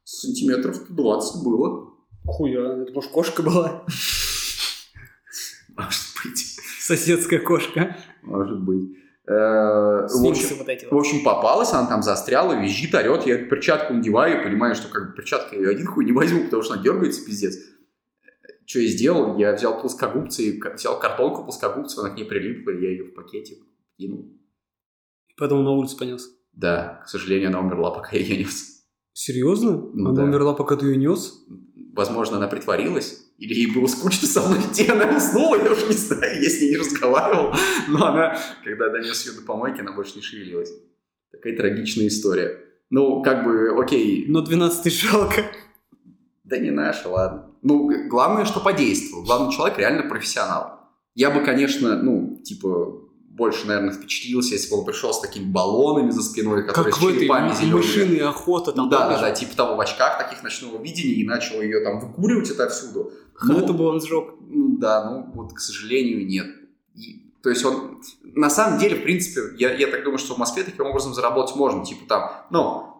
[0.05, 1.91] сантиметров 20 было.
[2.25, 3.85] Хуя, это может кошка была?
[5.77, 6.52] Может быть.
[6.83, 7.97] Соседская кошка.
[8.23, 8.97] Может быть.
[9.27, 11.01] Э, В общем, вот эти в вот.
[11.01, 15.15] общем, попалась, она там застряла, визжит, орет, я перчатку надеваю и понимаю, что как бы
[15.15, 17.57] перчатка я один хуй не возьму, потому что она дергается, пиздец.
[18.67, 19.39] Что я сделал?
[19.39, 23.59] Я взял плоскогубцы, взял картонку плоскогубцев, она к ней прилипла, я ее в пакете
[23.97, 24.33] кинул.
[25.29, 26.29] И потом на улицу понес.
[26.53, 28.72] Да, к сожалению, она умерла, пока я ее нес.
[29.13, 29.73] Серьезно?
[29.95, 30.25] Ну Она да.
[30.25, 31.45] умерла, пока ты ее нес?
[31.95, 35.93] Возможно, она притворилась, или ей было скучно со мной идти, она уснула, я уже не
[35.93, 37.53] знаю, я с ней не разговаривал.
[37.89, 40.73] Но она, когда донес ее до помойки, она больше не шевелилась.
[41.31, 42.59] Такая трагичная история.
[42.89, 45.45] Ну, как бы, окей, Но 12 тысяч жалко.
[46.45, 47.51] да не наша, ладно.
[47.63, 49.25] Ну, главное, что подействовал.
[49.25, 50.81] Главный человек реально профессионал.
[51.15, 53.02] Я бы, конечно, ну, типа,
[53.33, 57.05] больше, наверное, впечатлился, если бы он пришел с такими баллонами за спиной, которые Как с
[57.05, 57.77] в этой черепами зелеными.
[57.77, 58.73] мышиной охота.
[58.77, 61.81] Ну Там да, да, да, типа того в очках таких ночного видения и начал ее
[61.81, 63.13] там выкуривать отовсюду.
[63.43, 64.35] Ну, Это бы он сжег.
[64.41, 66.47] Ну да, ну вот, к сожалению, нет.
[66.95, 70.39] И, то есть он, на самом деле, в принципе, я, я так думаю, что в
[70.39, 71.85] Москве таким образом заработать можно.
[71.85, 72.92] Типа там, ну,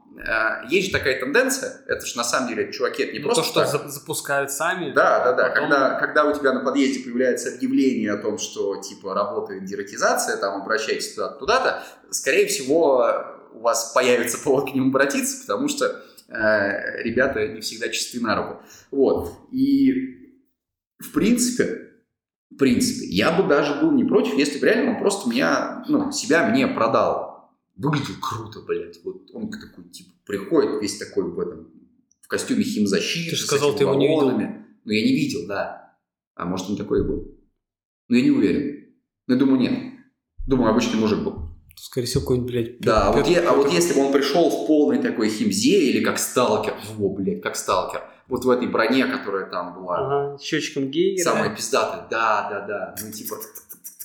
[0.69, 3.49] есть же такая тенденция, это же на самом деле, чуваки, это не Ну, просто то,
[3.49, 3.71] что так.
[3.71, 4.93] за- запускают сами.
[4.93, 5.49] Да, да, да.
[5.51, 10.37] Потом- Когда, когда у тебя на подъезде появляется объявление о том, что типа работает дератизация,
[10.37, 13.07] там обращайтесь туда туда-то, скорее всего,
[13.53, 15.87] у вас появится повод к ним обратиться, потому что
[16.29, 18.63] э, ребята не всегда чисты на руку.
[18.91, 19.33] Вот.
[19.51, 19.93] И
[20.99, 21.89] в принципе,
[22.51, 26.13] в принципе, я бы даже был не против, если бы реально он просто меня, ну,
[26.13, 27.32] себя мне продал.
[27.77, 28.99] Выглядел круто, блядь.
[29.05, 31.69] Вот он такой, типа, приходит весь такой в этом,
[32.21, 33.31] в костюме химзащиты.
[33.31, 34.31] Ты же с сказал, ты его не видел.
[34.31, 35.97] Ну, я не видел, да.
[36.35, 37.39] А может, он такой и был.
[38.09, 38.87] Но я не уверен.
[39.27, 39.95] Но я думаю, нет.
[40.47, 41.49] Думаю, обычный мужик был.
[41.77, 44.51] Скорее всего, какой-нибудь, блядь, Да, а вот, е- а вот Пётр- если бы он пришел
[44.51, 49.07] в полной такой химзе или как сталкер, во, блядь, как сталкер, вот в этой броне,
[49.07, 49.99] которая там была,
[50.33, 51.25] Ага, счетчиком Гейгера.
[51.25, 53.37] самая пиздатая, да, да, да, ну типа,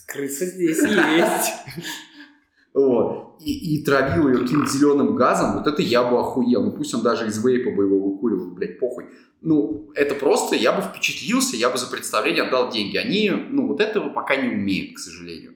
[0.07, 1.51] Крыса здесь есть.
[2.77, 6.93] вот, и, и травил ее каким-то зеленым газом, вот это я бы охуел, ну пусть
[6.93, 9.05] он даже из вейпа бы его выкуривал, блядь, похуй.
[9.41, 12.97] Ну, это просто, я бы впечатлился, я бы за представление отдал деньги.
[12.97, 15.53] Они, ну, вот этого пока не умеют, к сожалению.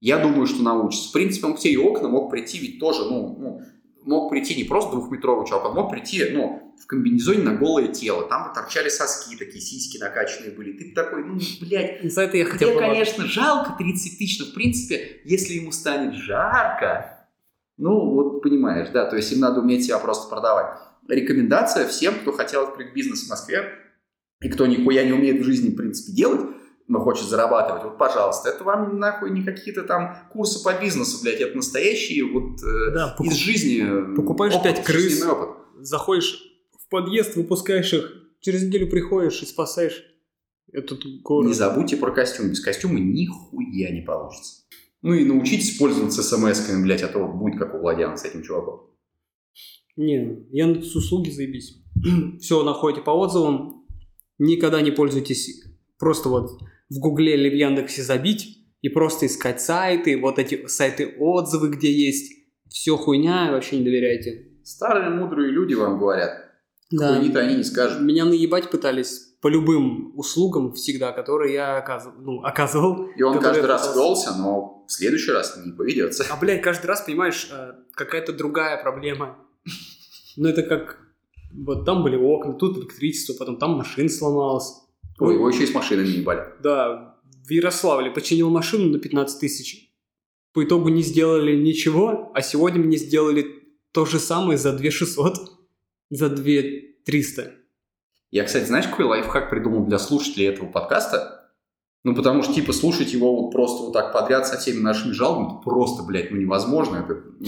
[0.00, 1.08] Я думаю, что научится.
[1.08, 3.62] В принципе, он тебе и окна мог прийти ведь тоже, ну, ну
[4.04, 8.28] мог прийти не просто двухметровый чувак, он мог прийти, ну, в комбинезоне на голое тело.
[8.28, 10.72] Там торчали соски, такие сиськи накачанные были.
[10.72, 14.54] Ты такой, ну, блядь, За это я хотел мне, конечно, жалко 30 тысяч, но, в
[14.54, 17.28] принципе, если ему станет жарко,
[17.76, 20.78] ну, вот понимаешь, да, то есть им надо уметь себя просто продавать.
[21.08, 23.64] Рекомендация всем, кто хотел открыть бизнес в Москве,
[24.40, 26.42] и кто нихуя не умеет в жизни, в принципе, делать,
[26.86, 31.40] но хочет зарабатывать, вот, пожалуйста, это вам нахуй не какие-то там курсы по бизнесу, блядь,
[31.40, 34.12] это настоящие вот э, Да, покуп- из жизни.
[34.12, 35.02] э, покупаешь опыт, пять крыс.
[35.02, 35.48] жизненный опыт.
[35.80, 36.42] Заходишь
[36.78, 40.04] в подъезд, выпускаешь их, через неделю приходишь и спасаешь
[40.72, 41.46] этот город.
[41.48, 42.50] Не забудьте про костюм.
[42.50, 44.62] Без костюма нихуя не получится.
[45.02, 48.90] Ну и научитесь пользоваться смс-ками, блядь, а то будет как у Владяна с этим чуваком.
[49.96, 51.76] Не, Яндекс услуги заебись.
[52.40, 53.86] Все находите по отзывам.
[54.38, 55.62] Никогда не пользуйтесь.
[55.98, 56.60] Просто вот
[56.94, 61.92] в Гугле или в Яндексе забить и просто искать сайты, вот эти сайты отзывы, где
[61.92, 62.32] есть.
[62.68, 64.48] Все хуйня, вообще не доверяйте.
[64.62, 66.32] Старые мудрые люди вам говорят.
[66.90, 67.14] Да.
[67.14, 68.00] Хуйни-то они не скажут.
[68.00, 72.14] Меня наебать пытались по любым услугам всегда, которые я оказывал.
[72.18, 73.08] Ну, оказывал.
[73.16, 74.30] И он каждый раз пытался.
[74.30, 76.24] велся, но в следующий раз не поведется.
[76.30, 79.38] А, блядь, каждый раз, понимаешь, э, какая-то другая проблема.
[80.36, 80.98] Ну, это как...
[81.52, 84.83] Вот там были окна, тут электричество, потом там машина сломалась.
[85.18, 86.46] Ой, его еще и с машинами не ебали.
[86.62, 89.90] Да, в Ярославле починил машину на 15 тысяч.
[90.52, 93.46] По итогу не сделали ничего, а сегодня мне сделали
[93.92, 95.36] то же самое за 2 600,
[96.10, 96.44] за 2
[97.04, 97.52] 300.
[98.30, 101.52] Я, кстати, знаешь, какой лайфхак придумал для слушателей этого подкаста?
[102.02, 105.62] Ну, потому что, типа, слушать его вот просто вот так подряд со всеми нашими жалобами,
[105.62, 106.96] просто, блядь, ну, невозможно.
[106.96, 107.46] Это, ну,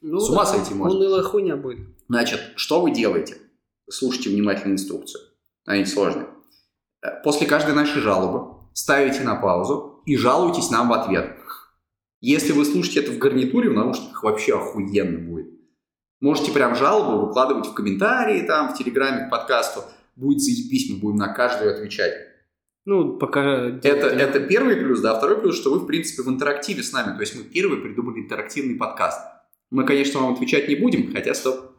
[0.00, 0.98] Ну, С ума да, сойти можно.
[0.98, 1.88] Унылая хуйня будет.
[2.08, 3.36] Значит, что вы делаете?
[3.88, 5.22] Слушайте внимательно инструкцию.
[5.64, 6.28] Она не сложная.
[7.06, 11.36] Э, После каждой нашей жалобы ставите на паузу и жалуйтесь нам в ответ.
[12.20, 15.48] Если вы слушаете это в гарнитуре, в наушниках вообще охуенно будет.
[16.20, 19.82] Можете прям жалобу выкладывать в комментарии, там, в Телеграме к подкасту.
[20.16, 22.14] Будет заебись, мы будем на каждую отвечать.
[22.86, 23.42] Ну, пока...
[23.42, 25.16] Это, это первый плюс, да.
[25.18, 27.14] Второй плюс, что вы, в принципе, в интерактиве с нами.
[27.14, 29.20] То есть мы первый придумали интерактивный подкаст.
[29.70, 31.76] Мы, конечно, вам отвечать не будем, хотя стоп.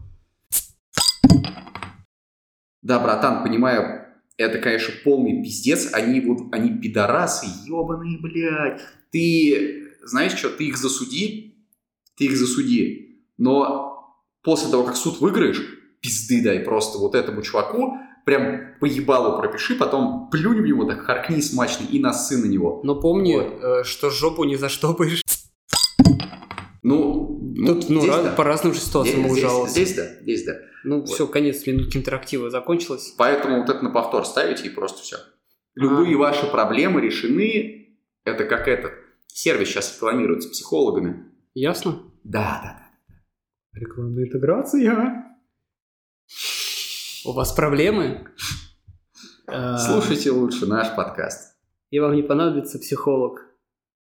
[2.83, 4.06] Да, братан, понимаю,
[4.37, 5.93] это, конечно, полный пиздец.
[5.93, 8.81] Они вот, они пидорасы, ебаные, блядь.
[9.11, 11.65] Ты, знаешь что, ты их засуди,
[12.15, 13.23] ты их засуди.
[13.37, 15.61] Но после того, как суд выиграешь,
[16.01, 21.39] пизды дай просто вот этому чуваку, прям поебалу пропиши, потом плюнь в него, так харкни
[21.39, 22.81] смачно и нассы на него.
[22.83, 23.63] Но помни, Вот.
[23.63, 25.23] э, что жопу не заштопаешь.
[26.83, 28.31] Ну, ну, Тут ну, раз- да.
[28.33, 30.53] по разным же ситуациям Здесь- здесь, здесь да, здесь да.
[30.83, 31.09] Ну, Вот.
[31.09, 33.13] все, конец минутки интерактива закончилось.
[33.17, 35.17] Поэтому вот это на повтор ставите и просто все.
[35.75, 36.19] Любые А.
[36.19, 37.97] ваши проблемы решены.
[38.23, 38.93] Это как этот
[39.27, 41.25] сервис сейчас рекламируют с психологами.
[41.53, 42.03] Ясно?
[42.23, 43.15] Да, да, да.
[43.79, 45.23] Рекламная интеграция.
[47.25, 48.27] У вас проблемы?
[49.47, 51.55] Э, Слушайте лучше наш подкаст.
[51.89, 53.41] И вам не понадобится психолог,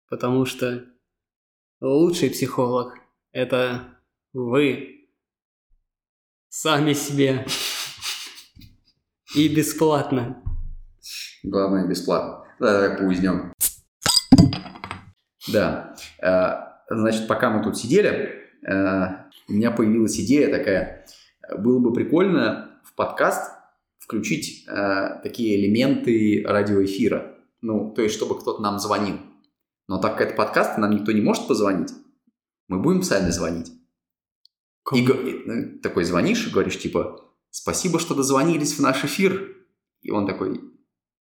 [0.09, 0.85] потому что
[1.81, 2.95] лучший психолог–
[3.33, 3.99] это
[4.33, 5.09] вы
[6.49, 7.47] сами себе.
[9.35, 10.43] И бесплатно.
[11.43, 12.45] Главное, бесплатно.
[12.59, 13.53] Да, давай поузнем.
[15.49, 15.95] Да.
[16.23, 19.07] Э, Значит, пока мы тут сидели, э,
[19.49, 21.05] у меня появилась идея такая.
[21.59, 23.53] Было бы прикольно в подкаст
[23.99, 27.35] включить э, такие элементы радиоэфира.
[27.61, 29.19] Ну, то есть, чтобы кто-то нам звонил.
[29.89, 31.93] Но так как это подкаст, и нам никто не может позвонить,
[32.69, 33.73] мы будем сами звонить.
[34.93, 39.57] И го- и, ну, такой звонишь и говоришь, типа, спасибо, что дозвонились в наш эфир.
[40.03, 40.61] И он такой,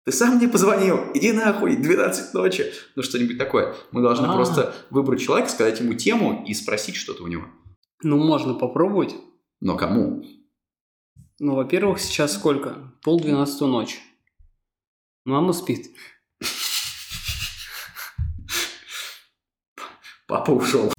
[0.05, 2.71] ты сам мне позвонил, иди нахуй, 12 ночи.
[2.95, 3.75] Ну, что-нибудь такое.
[3.91, 4.33] Мы должны А.
[4.33, 7.45] просто выбрать человека, сказать ему тему и спросить что-то у него.
[8.03, 9.15] Ну, можно попробовать.
[9.62, 10.23] Но кому?
[11.39, 12.93] Ну, во-первых, сейчас сколько?
[13.03, 13.99] Пол двенадцатого ночи.
[15.25, 15.91] Мама спит.
[20.29, 20.93] Папа ушел.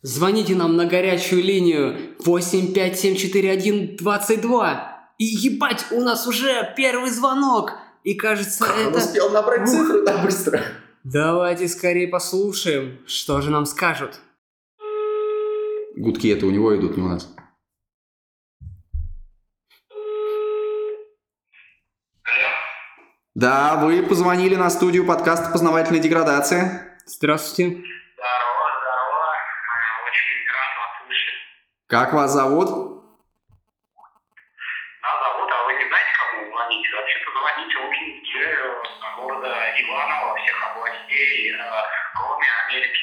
[0.00, 4.78] Звоните нам на горячую линию 8574122.
[5.18, 7.74] И ебать, у нас уже первый звонок.
[8.02, 8.98] И кажется, Он это...
[8.98, 10.62] успел набрать цифру так быстро.
[11.04, 14.18] Давайте скорее послушаем, что же нам скажут.
[15.94, 17.28] Гудки это у него идут, не у нас.
[23.34, 26.91] Да, вы позвонили на студию подкаста «Познавательная деградация».
[27.06, 27.64] Здравствуйте.
[27.70, 29.26] Здорово, здорово.
[29.34, 31.38] Э, Очень рад вас слышать.
[31.88, 32.68] Как вас зовут?
[35.02, 36.88] Нас зовут, а вы вы знаете, кому звоните?
[36.94, 38.82] Вообще-то звоните Лукинскию
[39.16, 39.50] города
[39.82, 41.54] Иваново, всех областей, э,
[42.14, 43.00] кроме Америки,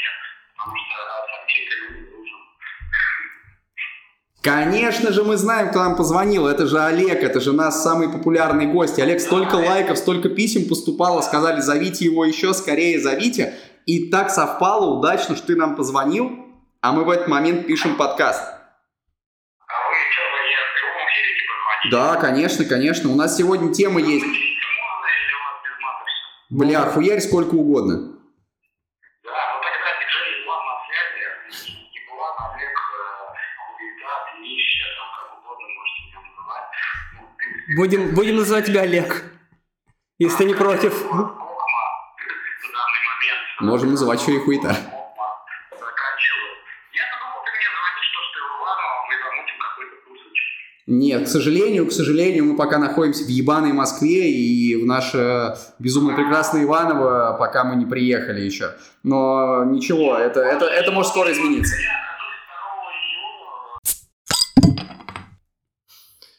[0.55, 0.95] потому что
[1.35, 2.39] сообщитель не нужен.
[4.41, 6.47] Конечно же мы знаем, кто нам позвонил.
[6.47, 8.97] Это же Олег, это же наш самый популярный гость.
[8.97, 13.53] Олег, столько лайков, столько писем поступало, сказали, зовите его еще, скорее зовите.
[13.89, 16.45] И так совпало удачно, что ты нам позвонил,
[16.79, 18.39] а мы в этот момент пишем подкаст.
[18.39, 18.53] А
[19.89, 21.89] вы что, вы не в прямом эфире звоните?
[21.89, 23.09] Да, конечно, конечно.
[23.09, 24.23] У нас сегодня тема есть.
[24.23, 26.21] Включите можно, если у вас без мата всё?
[26.51, 27.95] Бля, хуярь сколько угодно.
[29.23, 31.25] Да, тогда диджей Иван на связи,
[32.13, 32.75] Иван, Олег,
[33.57, 36.69] Хуета, Днище, там как угодно можете меня называть.
[37.25, 39.23] В принципе, Будем, будем называть тебя Олег,
[40.19, 40.93] если ты не против.
[43.59, 44.73] Можем называть еще и хуета.
[50.07, 50.43] Тусочек.
[50.87, 56.15] Нет, к сожалению, к сожалению, мы пока находимся в ебаной Москве и в наше безумно
[56.15, 58.75] прекрасное Иваново, пока мы не приехали еще.
[59.03, 61.75] Но ничего, это, это, это может скоро измениться.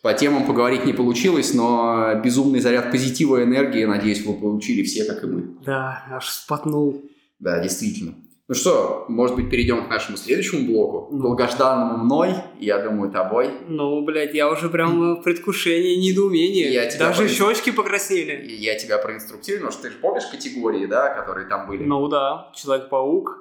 [0.03, 5.05] По темам поговорить не получилось, но безумный заряд позитива и энергии, надеюсь, вы получили все,
[5.05, 5.43] как и мы.
[5.65, 7.03] Да, аж спотнул.
[7.39, 8.15] Да, действительно.
[8.49, 11.23] Ну что, может быть, перейдем к нашему следующему блоку, Ну.
[11.23, 13.51] долгожданному мной, я думаю, тобой.
[13.69, 16.69] Ну, блядь, я уже прям в предвкушении недоумения.
[16.71, 17.35] Я тебя Даже понял.
[17.55, 18.51] щечки покраснели.
[18.51, 21.85] Я тебя проинструктирую, потому что ты же помнишь категории, да, которые там были?
[21.85, 23.39] Ну да, Человек-паук.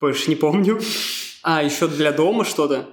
[0.00, 0.78] Больше не помню.
[1.42, 2.86] А, еще для дома что-то.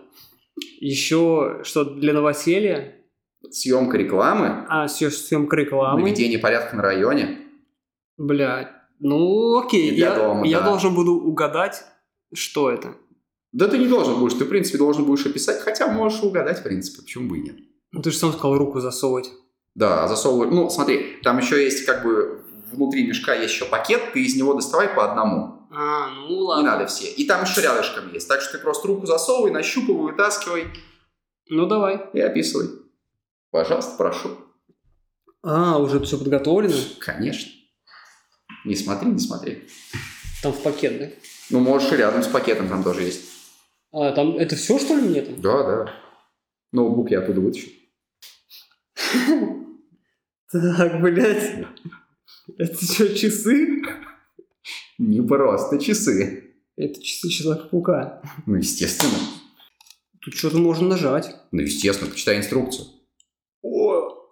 [0.84, 2.96] Еще что-то для новоселья.
[3.50, 6.02] Съемка рекламы, А, съ- съемка рекламы.
[6.02, 7.40] наведение порядка на районе.
[8.18, 8.68] Блядь.
[9.00, 9.94] Ну, окей.
[9.94, 10.66] Я, дома, я да.
[10.66, 11.84] должен буду угадать,
[12.34, 12.96] что это.
[13.54, 16.64] Да ты не должен будешь, ты, в принципе, должен будешь описать, хотя можешь угадать, в
[16.64, 17.56] принципе, почему бы и нет.
[17.94, 19.32] Ну, ты же сам сказал руку засовывать.
[19.76, 20.50] Да, засовывай.
[20.52, 22.42] Ну, смотри, там еще есть как бы
[22.74, 25.63] внутри мешка есть еще пакет, ты из него доставай по одному.
[25.76, 26.72] А, ну Не ладно.
[26.72, 27.10] надо все.
[27.12, 28.28] И там еще рядышком есть.
[28.28, 30.68] Так что ты просто руку засовывай, нащупывай, вытаскивай
[31.50, 32.10] Ну, давай.
[32.14, 32.70] и описывай.
[33.50, 34.38] Пожалуйста, прошу.
[35.42, 36.76] А, уже все подготовлено?
[37.00, 37.52] Конечно.
[38.66, 39.68] Не смотри, не смотри.
[40.42, 41.10] Там в пакет, да?
[41.50, 43.26] Ну, можешь и рядом с пакетом там тоже есть.
[43.92, 45.42] А, там это все, что ли, мне там?
[45.42, 45.94] Да, да.
[46.72, 47.68] Ноутбук я оттуда вытащу.
[50.52, 51.66] Так, блядь.
[52.58, 53.82] Это что, часы?
[54.98, 56.56] Не просто часы.
[56.76, 58.22] Это часы Человека-паука.
[58.46, 59.18] Ну, естественно.
[60.22, 61.36] Тут что-то можно нажать.
[61.52, 62.88] Ну, естественно, почитай инструкцию.
[63.62, 64.24] О!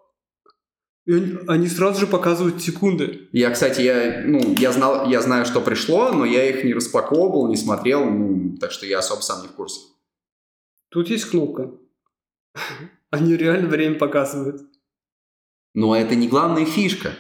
[1.08, 3.28] Они, они сразу же показывают секунды.
[3.32, 7.50] Я, кстати, я, ну, я, знал, я знаю, что пришло, но я их не распаковывал,
[7.50, 9.82] не смотрел, ну, так что я особо сам не в курсе.
[10.90, 11.72] Тут есть кнопка.
[13.10, 14.62] Они реально время показывают.
[15.74, 17.14] Но это не главная фишка.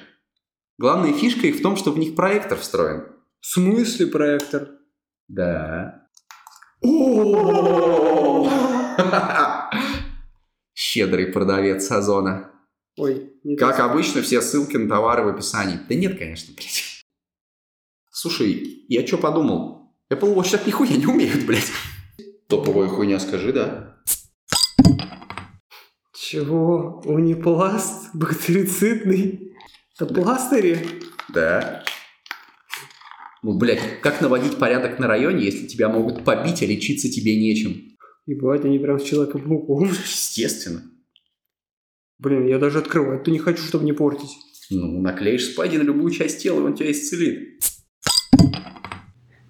[0.77, 3.07] Главная фишка их в том, что в них проектор встроен.
[3.41, 4.69] В смысле проектор?
[5.27, 6.07] Да.
[10.73, 12.51] Щедрый продавец Озона.
[12.97, 15.79] Ой, не Как обычно, все ссылки на товары в описании.
[15.89, 17.03] Да нет, конечно, блядь.
[18.11, 19.95] Слушай, я что подумал?
[20.11, 21.71] Apple Watch так нихуя не умеют, блядь.
[22.47, 23.97] Топовая хуйня, скажи, да?
[26.13, 27.01] Чего?
[27.05, 28.13] Унипласт?
[28.13, 29.55] Бактерицидный?
[29.95, 31.01] Это пластыри?
[31.29, 31.83] Да.
[33.43, 37.97] Ну, блядь, как наводить порядок на районе, если тебя могут побить, а лечиться тебе нечем?
[38.27, 39.85] Ебать, они прям с Человеком-пауком.
[40.05, 40.83] Естественно.
[42.19, 44.37] Блин, я даже открывать-то не хочу, чтобы не портить.
[44.69, 47.63] Ну, наклеишь спади на любую часть тела, и он тебя исцелит.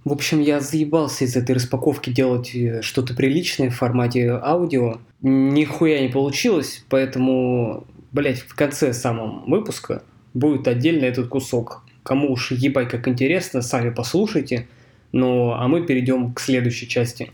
[0.06, 5.00] В общем, я заебался из этой распаковки делать э, что-то приличное в формате аудио.
[5.22, 11.84] Нихуя не получилось, поэтому, блять, в конце самого выпуска будет отдельно этот кусок.
[12.04, 14.68] Кому уж ебать как интересно, сами послушайте.
[15.12, 17.30] Ну, а мы перейдем к следующей части.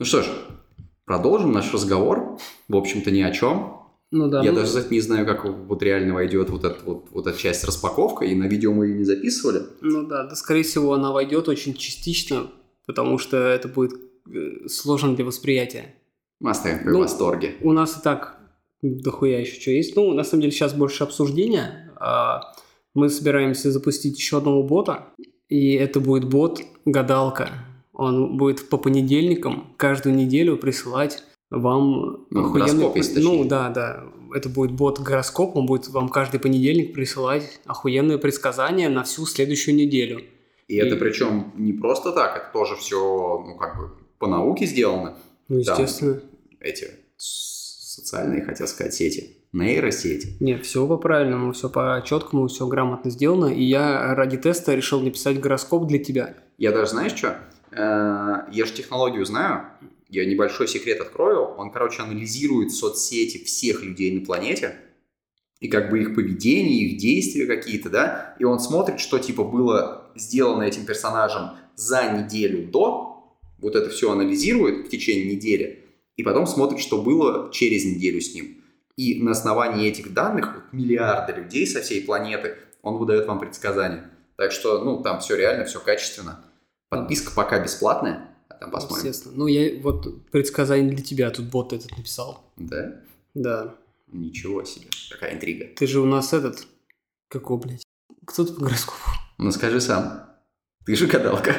[0.00, 0.26] Ну что ж,
[1.04, 2.38] продолжим наш разговор.
[2.68, 3.78] В общем-то, ни о чем.
[4.10, 4.42] Ну да.
[4.42, 7.38] Я ну, даже кстати, не знаю, как вот реально войдет вот эта, вот, вот эта
[7.38, 9.62] часть распаковка, и на видео мы ее не записывали.
[9.80, 12.50] Ну да, да, скорее всего, она войдет очень частично,
[12.86, 13.92] потому что это будет
[14.32, 15.94] э, сложно для восприятия.
[16.40, 17.56] Мы оставим в Ну, восторге.
[17.60, 18.38] У нас и так
[18.80, 19.96] дохуя еще что есть.
[19.96, 21.87] Ну, на самом деле, сейчас больше обсуждения.
[22.00, 22.52] А,
[22.94, 25.06] Мы собираемся запустить еще одного бота,
[25.48, 27.50] и это будет бот-гадалка.
[27.92, 32.52] Он будет по понедельникам каждую неделю присылать вам Ну,
[33.14, 33.22] точнее.
[33.42, 34.04] Ну, да, да.
[34.34, 40.20] Это будет бот-гороскоп, он будет вам каждый понедельник присылать охуенные предсказания на всю следующую неделю.
[40.68, 42.98] И это и- причем не просто так, это тоже все,
[43.46, 45.16] ну, как бы по науке сделано.
[45.48, 46.20] Ну, естественно.
[46.60, 49.37] Эти с- Социальные, хотел сказать, сети.
[49.52, 50.36] Нейросети.
[50.40, 53.46] Не, все по правильному, все по четкому, все грамотно сделано.
[53.46, 56.34] И я ради теста решил написать гороскоп для тебя.
[56.58, 57.40] Я даже, знаешь что?
[57.70, 59.66] Э, Я же технологию знаю.
[60.08, 61.42] Я небольшой секрет открою.
[61.56, 64.76] Он, короче, анализирует соцсети всех людей на планете.
[65.60, 68.36] И как бы их поведение, их действия какие-то, да?
[68.38, 73.36] И он смотрит, что типа было сделано этим персонажем за неделю до.
[73.58, 75.84] Вот это все анализирует в течение недели.
[76.16, 78.57] И потом смотрит, что было через неделю с ним.
[78.98, 84.10] И на основании этих данных, вот миллиарды людей со всей планеты, он выдает вам предсказания.
[84.34, 86.44] Так что, ну, там все реально, все качественно.
[86.88, 89.06] Подписка пока бесплатная, а там посмотрим.
[89.06, 89.36] Естественно.
[89.36, 92.44] Ну, я вот предсказание для тебя тут бот этот написал.
[92.56, 93.00] Да?
[93.34, 93.76] Да.
[94.08, 94.88] Ничего себе.
[95.12, 95.66] Какая интрига.
[95.76, 96.66] Ты же у нас этот...
[97.28, 97.84] Какой, блядь?
[98.26, 98.98] Кто ты по гороскопу?
[99.38, 100.28] Ну, скажи сам.
[100.84, 101.54] Ты же гадалка.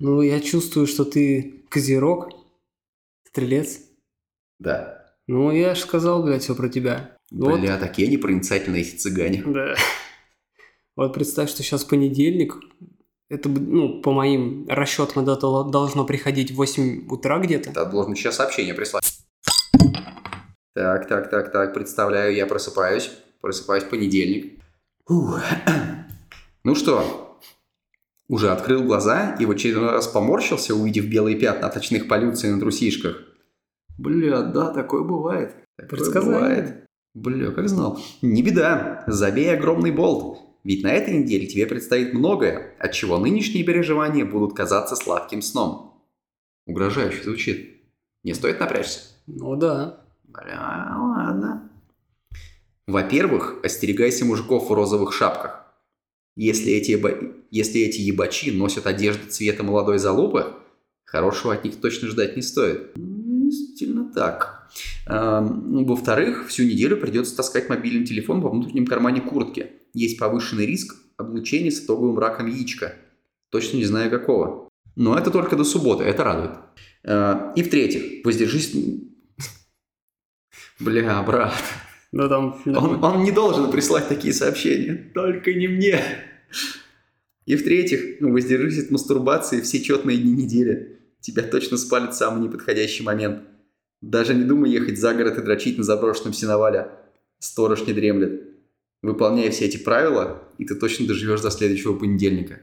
[0.00, 2.28] Ну, я чувствую, что ты козерог,
[3.24, 3.80] стрелец.
[4.58, 4.95] Да.
[5.28, 7.16] Ну, я же сказал, блядь, все про тебя.
[7.30, 7.60] Вот.
[7.60, 9.42] Бля, такие непроницательные эти цыгане.
[9.44, 9.74] Да.
[10.94, 12.56] Вот представь, что сейчас понедельник.
[13.28, 17.72] Это, ну, по моим расчетам, это дол- должно приходить в 8 утра где-то.
[17.72, 19.02] Да, должен сейчас сообщение прислать.
[20.74, 23.10] Так, так, так, так, представляю, я просыпаюсь.
[23.40, 24.60] Просыпаюсь в понедельник.
[25.06, 25.40] Фух.
[26.64, 27.38] Ну что,
[28.26, 32.58] уже открыл глаза и в очередной раз поморщился, увидев белые пятна от очных полюций на
[32.58, 33.22] трусишках.
[33.98, 35.54] Бля, да, такое бывает.
[35.76, 36.38] Такое Предсказание.
[36.40, 36.84] бывает.
[37.14, 37.98] Бля, как знал.
[38.22, 40.38] Не беда, забей огромный болт.
[40.64, 46.02] Ведь на этой неделе тебе предстоит многое, от чего нынешние переживания будут казаться сладким сном.
[46.66, 47.80] Угрожающе звучит.
[48.24, 49.00] Не стоит напрячься?
[49.26, 50.00] Ну да.
[50.24, 51.70] Бля, ладно.
[52.86, 55.64] Во-первых, остерегайся мужиков в розовых шапках.
[56.36, 60.52] Если эти, еба- Если эти ебачи носят одежду цвета молодой залупы,
[61.04, 62.92] хорошего от них точно ждать не стоит.
[64.16, 64.66] Так.
[65.06, 69.72] Эм, Во-вторых, всю неделю придется таскать мобильный телефон во внутреннем кармане куртки.
[69.92, 72.94] Есть повышенный риск облучения с итоговым раком яичка.
[73.50, 74.70] Точно не знаю какого.
[74.96, 76.52] Но это только до субботы, это радует.
[77.04, 78.72] Э, И в-третьих, воздержись...
[80.80, 81.52] Бля, брат,
[82.10, 82.62] Ну там...
[82.64, 85.10] он, он не должен прислать такие сообщения.
[85.14, 86.00] Только не мне.
[87.44, 91.02] И в-третьих, ну, воздержись от мастурбации все четные дни недели.
[91.20, 93.42] Тебя точно спалит самый неподходящий момент.
[94.02, 96.90] Даже не думай ехать за город и дрочить на заброшенном сеновале.
[97.38, 98.42] Сторож не дремлет.
[99.02, 102.60] Выполняй все эти правила, и ты точно доживешь до следующего понедельника.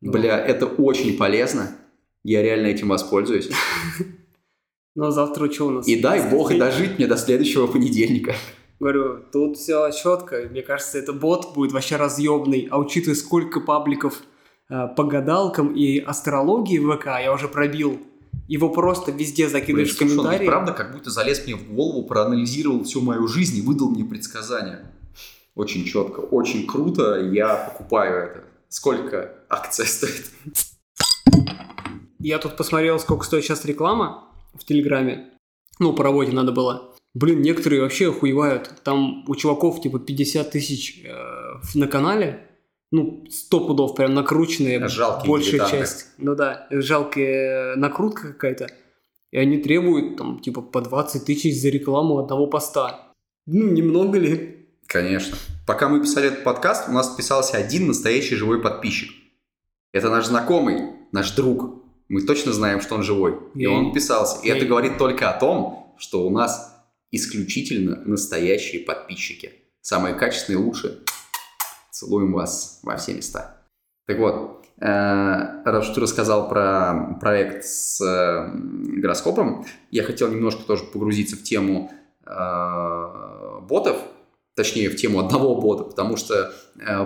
[0.00, 0.12] Ну.
[0.12, 1.76] Бля, это очень полезно.
[2.24, 3.50] Я реально этим воспользуюсь.
[4.94, 5.86] Но завтра что у нас?
[5.86, 6.58] И дай бог Воскресенье.
[6.58, 8.34] дожить мне до следующего понедельника.
[8.80, 10.48] Говорю, тут все четко.
[10.50, 12.68] Мне кажется, это бот будет вообще разъемный.
[12.70, 14.22] А учитывая, сколько пабликов
[14.70, 17.98] э, по гадалкам и астрологии в ВК я уже пробил,
[18.46, 20.46] его просто везде Блин, закидываешь в слушай, он ведь комментарии.
[20.46, 24.92] правда как будто залез мне в голову, проанализировал всю мою жизнь и выдал мне предсказания.
[25.54, 28.44] Очень четко, очень круто, я покупаю это.
[28.68, 30.30] Сколько акция стоит?
[32.20, 35.30] Я тут посмотрел, сколько стоит сейчас реклама в Телеграме.
[35.78, 36.94] Ну, по работе надо было.
[37.14, 38.72] Блин, некоторые вообще охуевают.
[38.84, 41.10] Там у чуваков типа 50 тысяч э,
[41.62, 42.47] в- на канале.
[42.90, 44.86] Ну, сто пудов прям накрученные.
[44.88, 45.76] Жалкие большая дилетанты.
[45.78, 46.06] часть.
[46.16, 48.68] Ну да, жалкая накрутка какая-то.
[49.30, 53.12] И они требуют там типа по 20 тысяч за рекламу одного поста.
[53.46, 54.66] Ну, немного ли?
[54.86, 55.36] Конечно.
[55.66, 59.10] Пока мы писали этот подкаст, у нас подписался один настоящий живой подписчик.
[59.92, 61.82] Это наш знакомый, наш друг.
[62.08, 63.38] Мы точно знаем, что он живой.
[63.54, 64.40] И Я- он подписался.
[64.42, 66.74] И я- это говорит только о том, что у нас
[67.10, 69.52] исключительно настоящие подписчики.
[69.82, 70.94] Самые качественные, лучшие.
[71.98, 73.56] Целуем вас во все места.
[74.06, 78.52] Так вот, э, раз уж ты рассказал про проект с э,
[79.00, 81.90] гороскопом, я хотел немножко тоже погрузиться в тему
[82.24, 83.96] э, ботов,
[84.54, 86.52] точнее в тему одного бота, потому что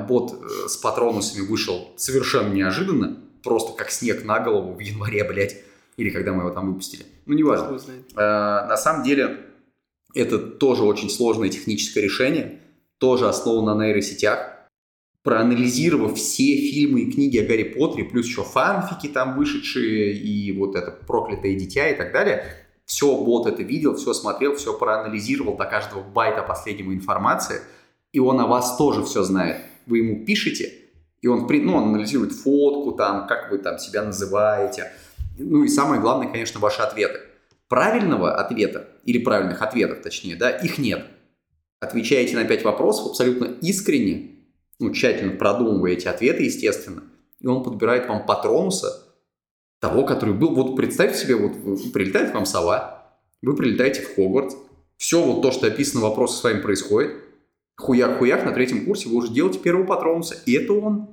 [0.06, 5.56] бот с патронусами вышел совершенно неожиданно, просто как снег на голову в январе, блядь,
[5.96, 7.06] или когда мы его там выпустили.
[7.24, 7.78] Ну, неважно.
[8.14, 9.46] На самом деле,
[10.14, 12.60] это тоже очень сложное техническое решение,
[12.98, 14.51] тоже основано на нейросетях.
[15.22, 20.74] Проанализировав все фильмы и книги о Гарри Поттере, плюс еще фанфики там вышедшие, и вот
[20.74, 22.44] это проклятое дитя и так далее,
[22.86, 27.60] все бот это видел, все смотрел, все проанализировал до каждого байта последнего информации,
[28.12, 29.58] и он о вас тоже все знает.
[29.86, 30.72] Вы ему пишете,
[31.20, 34.90] и он, ну, он анализирует фотку, там, как вы там себя называете.
[35.38, 37.20] Ну и самое главное, конечно, ваши ответы.
[37.68, 41.06] Правильного ответа, или правильных ответов, точнее, да, их нет.
[41.80, 44.31] Отвечаете на пять вопросов абсолютно искренне,
[44.82, 47.04] ну, тщательно продумывая эти ответы, естественно,
[47.40, 49.08] и он подбирает вам патронуса,
[49.80, 50.54] того, который был.
[50.54, 53.02] Вот представьте себе, вот прилетает вам сова,
[53.42, 54.54] вы прилетаете в Хогвартс,
[54.96, 57.16] Все вот то, что описано в вопросе с вами происходит.
[57.80, 60.36] Хуяк-хуяк, на третьем курсе вы уже делаете первого патронуса.
[60.46, 61.08] И это он.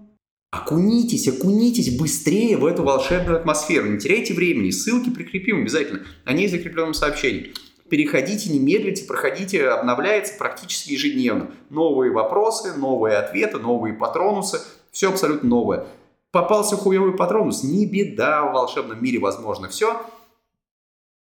[0.51, 3.87] Окунитесь, окунитесь быстрее в эту волшебную атмосферу.
[3.87, 4.69] Не теряйте времени.
[4.69, 6.01] Ссылки прикрепим обязательно.
[6.25, 7.53] Они в закрепленном сообщении.
[7.89, 11.51] Переходите, не медлите, проходите, обновляется практически ежедневно.
[11.69, 14.61] Новые вопросы, новые ответы, новые патронусы.
[14.91, 15.85] Все абсолютно новое.
[16.31, 19.99] Попался хуевый патронус, не беда, в волшебном мире возможно все.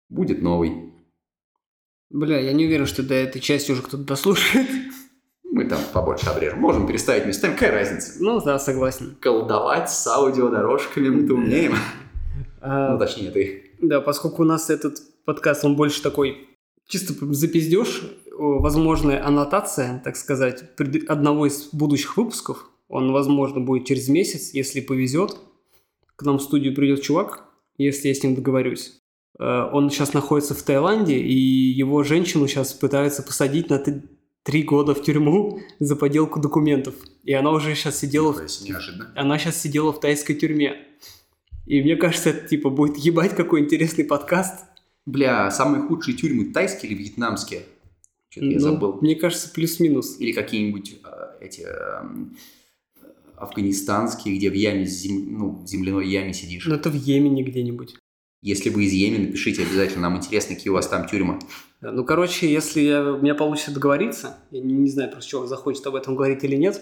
[0.09, 0.93] Будет новый.
[2.11, 4.67] Бля, я не уверен, что до этой части уже кто-то дослушает.
[5.45, 6.59] Мы там побольше обрежем.
[6.61, 8.15] Можем переставить местами, какая разница?
[8.21, 9.17] Ну да, согласен.
[9.21, 11.75] Колдовать с аудиодорожками мы-то умеем.
[12.61, 13.73] А, Ну, точнее, ты.
[13.81, 16.48] Да, поскольку у нас этот подкаст, он больше такой
[16.89, 18.03] чисто запиздеж,
[18.37, 20.65] возможная аннотация, так сказать,
[21.07, 22.69] одного из будущих выпусков.
[22.89, 25.37] Он, возможно, будет через месяц, если повезет.
[26.17, 27.45] К нам в студию придет чувак,
[27.77, 29.01] если я с ним договорюсь.
[29.39, 33.83] Э, Он сейчас находится в Таиланде, и его женщину сейчас пытаются посадить на
[34.43, 36.95] три года в тюрьму за подделку документов.
[37.25, 39.13] И она уже сейчас сидела в неожиданно.
[39.15, 40.77] она сейчас сидела в тайской тюрьме.
[41.67, 44.65] И мне кажется, это типа будет ебать какой интересный подкаст.
[45.09, 47.63] Бля, самые худшие тюрьмы тайские или вьетнамские?
[48.29, 48.99] Что-то я Ну, забыл.
[49.01, 50.21] Мне кажется, плюс-минус.
[50.21, 52.37] Или какие-нибудь э, эти эм,
[53.37, 56.67] афганистанские, где в яме, зем- ну, в земляной яме сидишь.
[56.67, 57.97] Ну, это в Йемене где-нибудь.
[58.43, 61.39] Если вы из Йемена, пишите обязательно, нам интересно, какие у вас там тюрьмы.
[61.81, 65.49] Да, ну, короче, если я- у меня получится договориться, я не, не знаю, просто чувак
[65.49, 66.81] захочет об этом говорить или нет,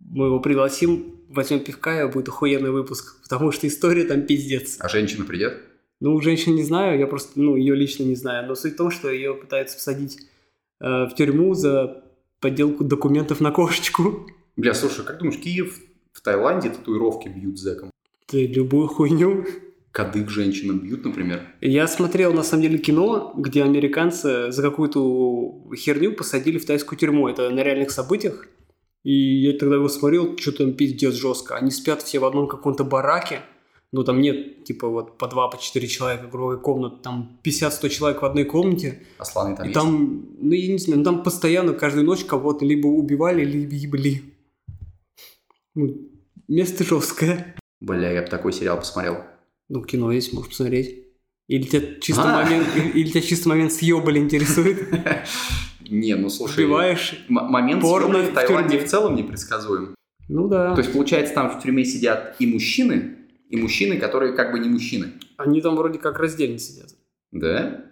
[0.00, 4.76] мы его пригласим, возьмем пивка, и будет охуенный выпуск, потому что история там пиздец.
[4.80, 5.60] А женщина придет?
[6.00, 8.90] Ну, женщин не знаю, я просто, ну, ее лично не знаю, но суть в том,
[8.90, 10.18] что ее пытаются посадить
[10.80, 12.04] э, в тюрьму за
[12.40, 14.28] подделку документов на кошечку.
[14.56, 15.80] Бля, слушай, как думаешь, Киев
[16.12, 17.90] в Таиланде татуировки бьют зэком?
[18.26, 19.44] Ты любую хуйню
[19.98, 21.42] Кадык женщинам бьют, например?
[21.60, 27.26] Я смотрел, на самом деле, кино, где американцы за какую-то херню посадили в тайскую тюрьму.
[27.28, 28.46] Это на реальных событиях.
[29.02, 31.56] И я тогда его смотрел, что там пиздец жестко.
[31.56, 33.40] Они спят все в одном каком-то бараке.
[33.90, 37.02] Ну, там нет, типа, вот по два, по четыре человека, грубо говоря, комнат.
[37.02, 39.02] Там 50-100 человек в одной комнате.
[39.18, 39.80] А слоны там и есть?
[39.80, 44.22] там, ну, я не знаю, ну, там постоянно каждую ночь кого-то либо убивали, либо ебли.
[45.74, 46.10] Ну,
[46.48, 47.54] место жесткое.
[47.80, 49.24] Бля, я бы такой сериал посмотрел.
[49.70, 51.06] Ну, кино есть, можешь посмотреть.
[51.46, 52.44] Или тебя чисто А.
[52.44, 54.86] момент, или, тебя чисто момент съебали интересует.
[55.88, 57.24] Не, ну слушай, Убиваешь.
[57.28, 59.94] момент порно в Таиланде в целом непредсказуем.
[60.28, 60.74] Ну да.
[60.74, 63.17] То есть, получается, там в тюрьме сидят и мужчины,
[63.48, 65.12] и мужчины, которые как бы не мужчины.
[65.36, 66.90] Они там вроде как раздельно сидят.
[67.32, 67.84] Да?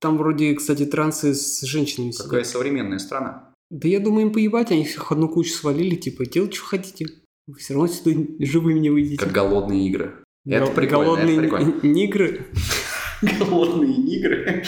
[0.00, 2.52] Там вроде, кстати, трансы с женщинами Какая сидят.
[2.52, 3.52] современная страна.
[3.70, 7.06] Да я думаю, им поебать, они всех одну кучу свалили, типа, делать, что хотите.
[7.46, 9.16] Вы все равно сюда живыми не выйдете.
[9.24, 10.22] Как голодные игры.
[10.46, 11.74] Это Гол- прикольно, Голодные это прикольно.
[11.82, 12.46] нигры.
[13.22, 14.64] Голодные игры.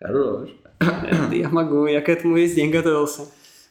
[0.00, 0.50] Хорош.
[0.78, 3.22] Это я могу, я к этому весь день готовился.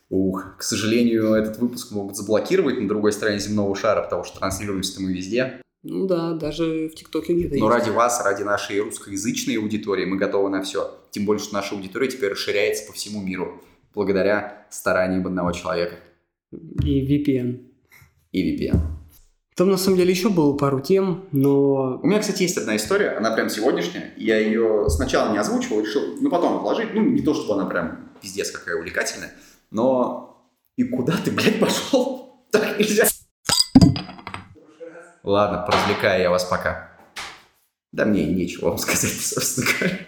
[0.10, 5.02] Ух, к сожалению, этот выпуск могут заблокировать на другой стороне земного шара, потому что транслируемся
[5.02, 5.62] мы везде.
[5.84, 7.86] Ну да, даже в ТикТоке где-то Но есть.
[7.88, 11.00] ради вас, ради нашей русскоязычной аудитории мы готовы на все.
[11.12, 13.62] Тем более, что наша аудитория теперь расширяется по всему миру
[13.94, 15.96] благодаря стараниям одного человека
[16.84, 17.66] И VPN.
[18.32, 18.80] и VPN.
[19.56, 23.10] Там на самом деле еще было пару тем, но У меня, кстати, есть одна история,
[23.12, 24.14] она прям сегодняшняя.
[24.16, 26.94] Я ее сначала не озвучивал, решил, ну, потом отложить.
[26.94, 29.34] Ну, не то, чтобы она прям пиздец какая увлекательная,
[29.72, 30.26] но...
[30.78, 32.46] И куда ты, блядь, пошел?
[32.52, 33.06] Так нельзя.
[35.24, 36.92] Ладно, поразвлекаю я вас пока.
[37.92, 40.00] Да мне и нечего вам сказать, собственно говоря.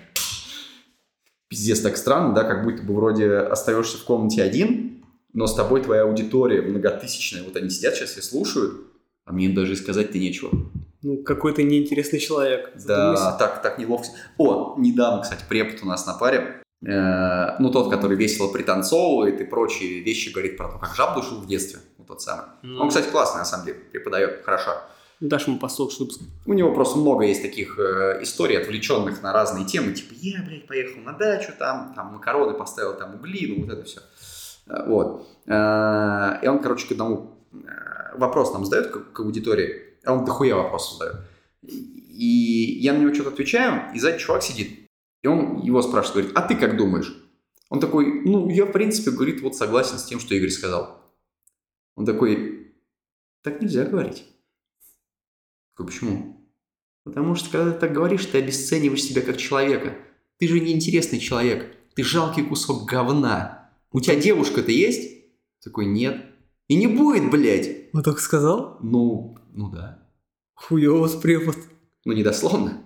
[1.50, 5.04] Пиздец, так странно, да, как будто бы вроде остаешься в комнате один,
[5.34, 7.44] но с тобой твоя аудитория многотысячная.
[7.44, 8.74] Вот они сидят сейчас и слушают,
[9.26, 10.50] а мне даже и сказать-то нечего.
[11.02, 12.72] ну, какой-то неинтересный человек.
[12.76, 13.38] Да, Задумайся.
[13.38, 14.08] так, так неловко.
[14.38, 16.62] О, недавно, кстати, препод у нас на паре.
[16.86, 21.42] Э, ну, тот, который весело пританцовывает и прочие вещи говорит про то, как жаб душил
[21.42, 21.80] в детстве.
[21.98, 22.46] Вот тот самый.
[22.62, 24.72] Ну, Он, кстати, классный, на самом деле, преподает хорошо.
[25.22, 26.22] Дашь ему послушать выпуск.
[26.48, 29.94] У него просто много есть таких э, историй, отвлеченных на разные темы.
[29.94, 33.84] Типа, я, блядь, поехал на дачу, там, там макароны поставил, там угли, ну, вот это
[33.84, 34.02] все.
[34.88, 35.28] Вот.
[35.46, 40.26] Э, И он, короче, к одному э, вопрос нам задает, к, к аудитории, а он
[40.26, 41.18] дохуя вопрос задает.
[41.62, 44.90] И я на него что-то отвечаю, и сзади чувак сидит.
[45.22, 47.16] И он его спрашивает, говорит, а ты как думаешь?
[47.70, 51.00] Он такой, ну, я, в принципе, говорит, вот согласен с тем, что Игорь сказал.
[51.96, 52.74] Он такой,
[53.44, 54.26] так нельзя говорить.
[55.86, 56.38] Почему?
[57.04, 59.96] Потому что, когда ты так говоришь, ты обесцениваешь себя как человека.
[60.38, 61.76] Ты же неинтересный человек.
[61.96, 63.70] Ты жалкий кусок говна.
[63.92, 65.12] У тебя девушка-то есть?
[65.64, 66.26] Такой, нет.
[66.68, 67.90] И не будет, блядь.
[67.94, 68.78] Он так сказал?
[68.82, 70.08] Ну, ну да.
[70.54, 71.58] Хуёво с препод.
[72.06, 72.82] Ну, не дословно.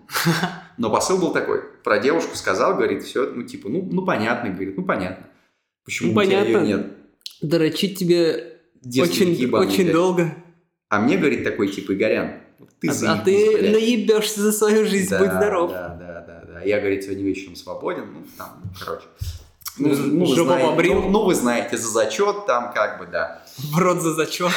[0.77, 1.61] Но посыл был такой.
[1.83, 5.27] Про девушку сказал, говорит, все, ну, типа, ну, ну понятно, говорит, ну, понятно.
[5.85, 6.65] Почему Ну, у тебя понятно.
[6.65, 6.97] её нет?
[7.41, 10.35] Дрочить тебе Девственники очень, ебаные, очень долго.
[10.89, 12.41] А мне, говорит, такой, типа, Игорян,
[12.79, 13.71] ты А- а, заебись, ты блядь.
[13.73, 15.71] наебешься за свою жизнь, Да, будь здоров.
[15.71, 16.61] Да, да, да, да.
[16.61, 19.05] Я, говорит, сегодня вечером свободен, ну, там, короче.
[19.77, 20.93] Ну, вы жопу знаете, побрил.
[21.01, 23.43] ну, ну, вы знаете, за зачет там как бы, да.
[23.57, 24.51] В рот за зачет.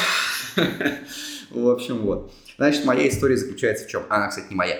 [1.51, 2.31] В общем, вот.
[2.57, 4.03] Значит, моя история заключается в чем?
[4.09, 4.77] Она, кстати, не моя.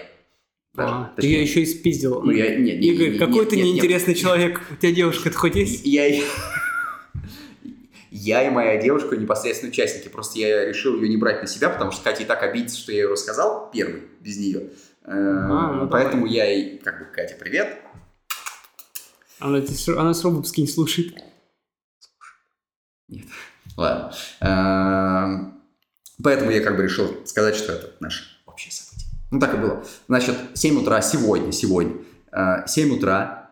[0.76, 2.22] Даже, А, Ты ее еще и спиздил.
[2.22, 3.74] Ну, я, не, не, Игорь, не, какой не, ты нет, нет.
[3.76, 4.62] неинтересный человек.
[4.72, 5.86] У тебя девушка-то хоть есть?
[5.86, 6.08] Я,
[8.12, 10.08] я и моя девушка непосредственно участники.
[10.08, 12.92] Просто я решил ее не брать на себя, потому что Катя и так обидится, что
[12.92, 14.70] я ее рассказал первый, без нее.
[15.06, 17.78] Э, ну Поэтому я и, как бы, Катя, привет.
[19.40, 21.16] Она, она равно выпуски не слушает.
[23.78, 24.14] Ладно.
[24.42, 25.60] Эм,
[26.22, 29.08] Поэтому я как бы решил сказать, что это наше общее событие.
[29.32, 29.84] Ну, так и было.
[30.08, 31.96] Значит, 7 утра сегодня, сегодня,
[32.32, 33.50] э, 7 утра,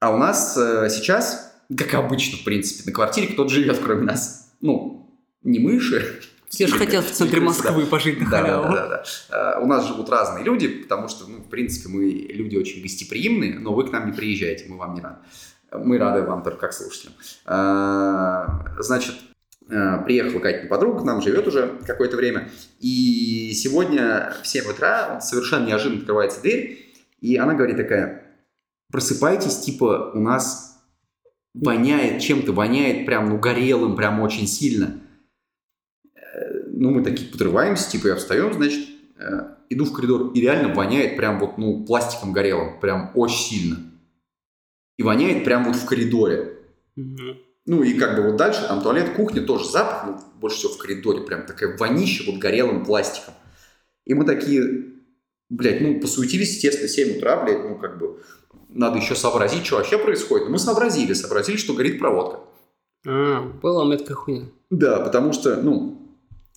[0.00, 4.52] а у нас э, сейчас, как обычно, в принципе, на квартире кто-то живет, кроме нас.
[4.60, 5.10] Ну,
[5.42, 6.20] не мыши.
[6.48, 7.46] Все же хотят в центре Да.
[7.46, 8.72] Москвы пожить на Да, халяву.
[8.72, 9.58] да, да, да.
[9.60, 13.74] У нас живут разные люди, потому что, ну, в принципе, мы люди очень гостеприимные, но
[13.74, 15.16] вы к нам не приезжаете, мы вам не рады.
[15.72, 17.14] Мы рады вам только как слушателям.
[17.46, 18.46] Э,
[18.78, 19.14] Значит,
[19.68, 22.48] э, приехала Катя подруга, к нам живет уже какое-то время,
[22.78, 28.22] и сегодня в 7 утра совершенно неожиданно открывается дверь, и она говорит такая,
[28.92, 30.65] просыпайтесь, типа, у нас
[31.60, 35.00] воняет чем-то, воняет прям, ну, горелым, прям очень сильно.
[36.14, 38.86] Э, Ну, мы такие подрываемся, типа, я встаем, значит,
[39.18, 43.76] э, иду в коридор, и реально воняет прям вот, ну, пластиком горелым, прям очень сильно.
[44.98, 46.58] И воняет прям вот в коридоре.
[47.68, 50.78] Ну, и как бы вот дальше, там туалет, кухня, тоже запах, ну, больше всего в
[50.78, 53.34] коридоре, прям такая вонища вот горелым пластиком.
[54.04, 54.84] И мы такие,
[55.48, 58.22] блядь, ну, посуетились, естественно, 7 утра, блядь, ну, как бы,
[58.68, 60.48] надо еще сообразить, что вообще происходит.
[60.48, 62.40] Мы сообразили, сообразили, что горит проводка.
[63.06, 64.46] А, была такая хуйня.
[64.70, 65.98] Да, потому что, ну,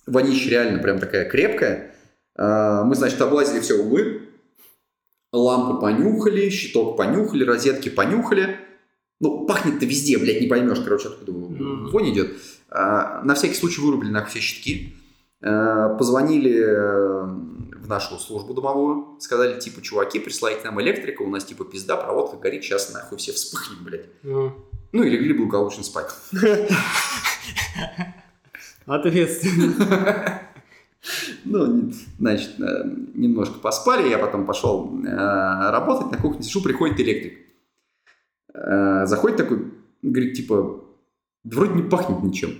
[0.06, 1.94] вонища реально прям такая крепкая.
[2.36, 4.22] А, Мы, значит, облазили все углы,
[5.32, 8.56] лампы понюхали, щиток понюхали, розетки понюхали.
[9.20, 11.90] Ну, пахнет-то везде, блядь, не поймешь, короче, откуда Мгм.
[11.90, 12.36] вонь идет.
[12.70, 14.94] А, На всякий случай вырубили нахуй все щитки.
[15.42, 17.24] А, Позвонили э,
[17.78, 22.36] в нашу службу домовую, сказали, типа, чуваки, присылайте нам электрика, у нас, типа, пизда, проводка
[22.36, 24.06] горит, сейчас нахуй все вспыхнем, блядь.
[24.24, 24.52] А.
[24.92, 26.10] Ну, и легли благополучно спать.
[28.86, 30.42] Ответственно.
[31.44, 32.84] Ну, значит, э,
[33.14, 37.38] немножко поспали, я потом пошел э, работать, на кухне сижу, приходит электрик.
[38.52, 39.72] Э, Заходит такой,
[40.02, 40.84] говорит, типа,
[41.44, 42.50] вроде не пахнет ничем.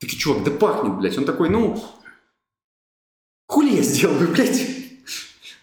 [0.00, 1.16] Такие, чувак, да пахнет, блядь.
[1.18, 1.80] Он такой, ну,
[3.68, 4.66] хули я сделаю, блядь?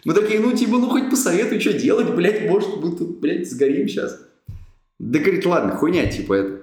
[0.04, 3.88] Мы такие, ну, типа, ну, хоть посоветуй, что делать, блядь, может, мы тут, блядь, сгорим
[3.88, 4.20] сейчас.
[4.98, 6.62] Да, говорит, ладно, хуйня, типа, это.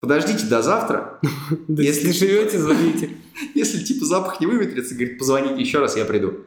[0.00, 1.20] Подождите до завтра,
[1.68, 3.10] Если- Если живете, звоните.
[3.54, 6.44] если типа запах не выветрится, говорит, позвоните еще раз, я приду.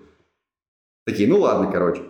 [1.05, 2.03] Такие, ну ладно, короче.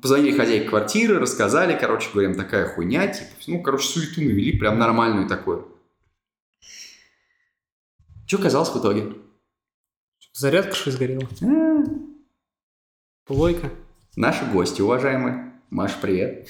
[0.00, 5.28] Позвонили хозяйке квартиры, рассказали, короче, говорим, такая хуйня, типа, ну, короче, суету навели, прям нормальную
[5.28, 5.68] такую.
[8.26, 9.14] Что казалось в итоге?
[10.38, 11.26] Зарядка что сгорела?
[13.24, 13.70] Плойка.
[14.16, 15.54] Наши гости, уважаемые.
[15.70, 16.46] Маша, привет.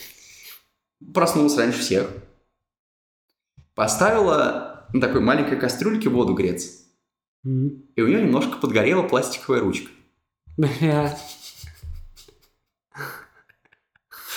[1.15, 2.11] Проснулась раньше всех.
[3.77, 6.83] Поставила на такой маленькой кастрюльке воду греться.
[7.45, 7.85] Мгм.
[7.95, 9.89] И у нее немножко подгорела пластиковая ручка.
[10.57, 11.17] Бля.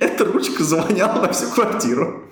[0.00, 2.27] Эта ручка завоняла на всю квартиру.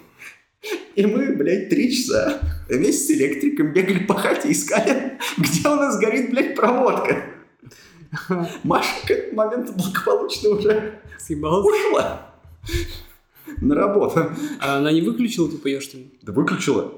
[0.97, 5.75] И мы, блядь, три часа вместе с электриком бегали по хате и искали, где у
[5.77, 7.23] нас горит, блядь, проводка.
[8.63, 11.69] Маша к этому моменту благополучно уже Съебался.
[11.69, 12.35] ушла
[13.61, 14.33] на работу.
[14.59, 16.19] А она не выключила, типа, ее что ли?
[16.23, 16.95] Да выключила.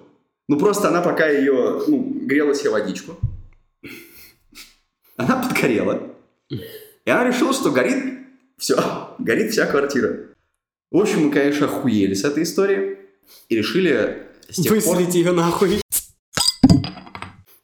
[0.47, 3.17] Ну, просто она пока ее, ну, грела себе водичку.
[5.17, 6.15] Она подгорела.
[6.51, 7.97] И она решила, что горит
[8.59, 8.77] все,
[9.19, 10.29] горит вся квартира.
[10.93, 12.98] В общем, мы, конечно, охуели с этой историей.
[13.49, 14.97] И решили с тех пор...
[14.97, 15.81] Выселить ее нахуй.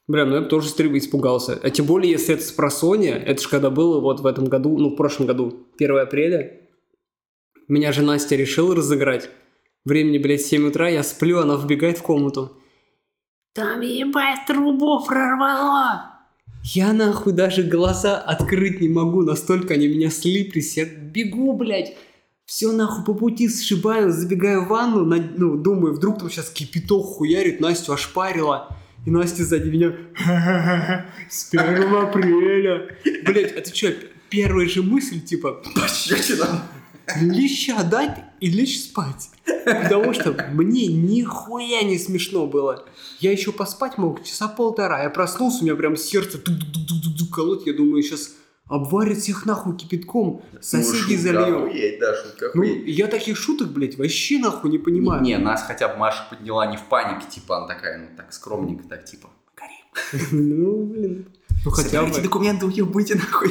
[0.07, 1.59] Бля, ну я бы тоже стрельбы испугался.
[1.63, 4.77] А тем более, если это с просонья, это же когда было вот в этом году,
[4.77, 6.61] ну, в прошлом году, 1 апреля,
[7.69, 9.31] меня же Настя решила разыграть.
[9.87, 12.53] Времени, блядь, 7 утра, я сплю, она вбегает в комнату.
[13.55, 16.11] Там, ебать, трубу прорвало!
[16.65, 20.77] Я нахуй даже глаза открыть не могу, настолько они меня слиплись.
[20.77, 21.95] Я бегу, блядь,
[22.47, 27.05] все нахуй по пути сшибаю, забегаю в ванну, на- ну, думаю, вдруг там сейчас кипяток
[27.17, 28.69] хуярит, Настю ошпарила.
[29.07, 29.93] И Настя сзади меня,
[31.31, 32.97] с 1 апреля.
[33.27, 33.93] Блять, это что,
[34.31, 36.63] первая же мысль, типа, Пощечина.
[37.21, 39.29] леща дать и лечь спать.
[39.67, 42.87] Потому что мне нихуя не смешно было.
[43.21, 45.03] Я еще поспать мог часа полтора.
[45.03, 46.39] Я проснулся, у меня прям сердце
[47.31, 47.67] колоть.
[47.67, 48.31] Я думаю, сейчас
[48.67, 50.43] обварят всех нахуй кипятком.
[50.61, 51.65] Соседей Ну, шутка зальем.
[51.65, 55.23] охуеть, да, шутка Ну, я таких шуток, блядь, вообще нахуй не понимаю.
[55.23, 58.85] Не, нас хотя бы Маша подняла не в панике, типа, она такая, ну, так скромненько,
[58.89, 61.27] так, типа, Карим, Ну, блин.
[61.65, 62.21] Ну, хотя бы.
[62.21, 63.51] документы, уебайте нахуй.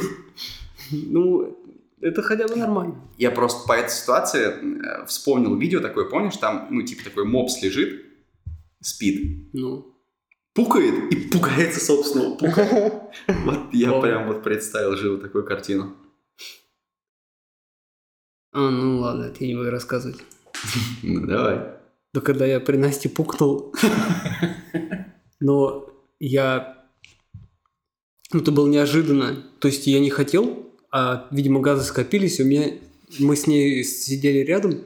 [0.90, 1.58] Ну,
[2.00, 2.96] это хотя бы нормально.
[3.16, 7.62] Я просто по этой ситуации э, вспомнил видео такое, помнишь, там, ну, типа, такой мопс
[7.62, 8.04] лежит,
[8.80, 9.93] спит, Ну.
[10.54, 13.10] Пукает и пугается собственного пука.
[13.44, 15.94] Вот я прям вот представил живо такую картину.
[18.52, 20.18] А, ну ладно, я не буду рассказывать.
[21.02, 21.74] Ну, давай.
[22.14, 23.74] Да когда я при Насте пукнул.
[25.40, 25.90] Но
[26.20, 26.86] я...
[28.32, 29.44] Ну, это было неожиданно.
[29.58, 32.78] То есть я не хотел, а, видимо, газы скопились, у меня...
[33.18, 34.82] Мы с ней сидели рядом,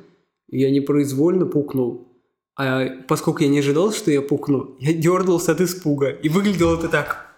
[0.49, 2.08] я непроизвольно пукнул.
[2.59, 6.09] А поскольку я не ожидал, что я пукну, я дернулся от испуга.
[6.09, 7.37] И выглядело это так.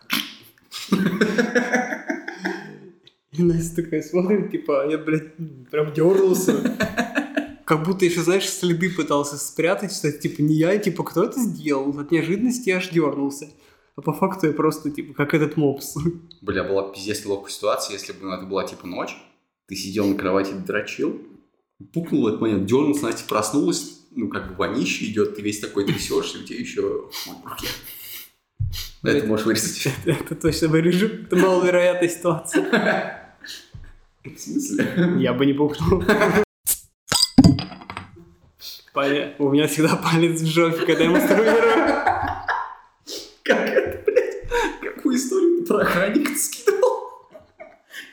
[3.32, 5.36] И Настя такая смотрит, типа, а я, блядь,
[5.70, 6.56] прям дернулся.
[7.66, 11.96] Как будто еще, знаешь, следы пытался спрятать, что типа, не я, типа, кто это сделал?
[12.00, 13.48] От неожиданности я аж дернулся.
[13.96, 15.96] А по факту я просто, типа, как этот мопс.
[16.40, 19.14] Бля, была бы пиздец неловкая ситуация, если бы ну, это была типа ночь,
[19.68, 21.20] ты сидел на кровати, дрочил,
[21.92, 26.38] пукнул этот момент, дернулся, Настя проснулась, ну, как бы вонище идет, ты весь такой трясешься,
[26.38, 27.68] у тебя еще хуй в руке.
[29.02, 29.92] Это можешь вырезать.
[30.04, 31.06] Это точно вырежу.
[31.06, 33.34] Это маловероятная ситуация.
[34.24, 35.14] В смысле?
[35.18, 36.04] Я бы не пукнул.
[39.38, 41.86] У меня всегда палец в жопе, когда я мастурбирую.
[43.44, 44.94] Как это, блядь?
[44.94, 47.30] Какую историю ты про охранника скидывал?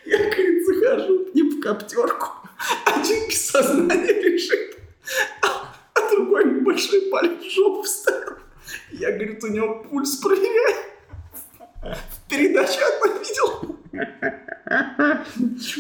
[0.06, 2.30] Я, говорит, захожу к ним в коптерку,
[2.86, 4.78] один без сознания лежит,
[5.42, 5.76] а,
[6.10, 8.38] другой большой палец в жопу вставил.
[8.92, 10.76] Я, говорит, у него пульс проверяю.
[11.82, 13.78] В передаче одно видел.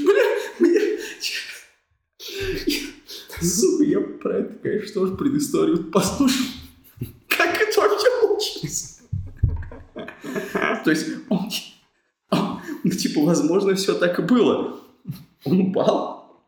[0.06, 0.24] Бля,
[0.60, 0.80] мне...
[3.42, 6.46] Сука, я про это, конечно, тоже предысторию послушал.
[7.28, 9.02] Как это вообще получилось?
[10.84, 11.50] То есть, он,
[12.84, 14.80] ну, типа, возможно, все так и было.
[15.46, 16.44] Он упал.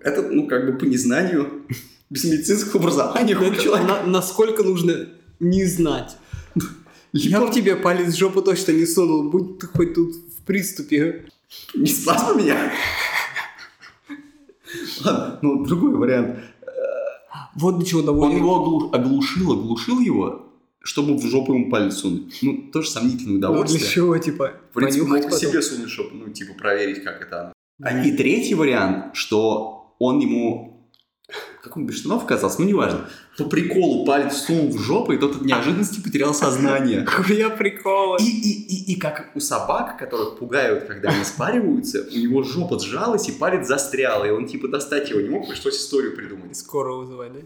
[0.00, 1.66] Это, ну, как бы по незнанию,
[2.10, 3.88] без медицинского образования хуй человек.
[3.88, 5.08] на- насколько нужно
[5.38, 6.16] не знать.
[7.12, 11.26] Я бы тебе палец в жопу точно не сунул, будь ты хоть тут в приступе.
[11.74, 12.72] Не спас бы меня.
[15.04, 16.38] Ладно, ну, другой вариант.
[17.56, 18.38] Вот до чего Он доводит.
[18.38, 20.46] его оглу- оглушил, оглушил его,
[20.80, 22.38] чтобы в жопу ему палец сунуть.
[22.42, 23.90] Ну, тоже сомнительное Ну, для удовольствие.
[23.90, 24.52] чего, типа?
[24.70, 25.38] В принципе, мог потом?
[25.38, 27.52] себе сунуть, чтобы, ну, типа, проверить, как это оно.
[27.82, 30.69] А и третий вариант, что он ему,
[31.62, 35.36] как он без штанов оказался, ну, неважно, по приколу палец сунул в жопу, и тот
[35.36, 37.04] от неожиданности потерял сознание.
[37.06, 38.16] Хуя прикола.
[38.18, 42.78] И, и, и, и как у собак, которых пугают, когда они спариваются, у него жопа
[42.78, 46.56] сжалась, и палец застрял, и он, типа, достать его не мог, пришлось историю придумать.
[46.56, 47.40] Скоро вызывай, да?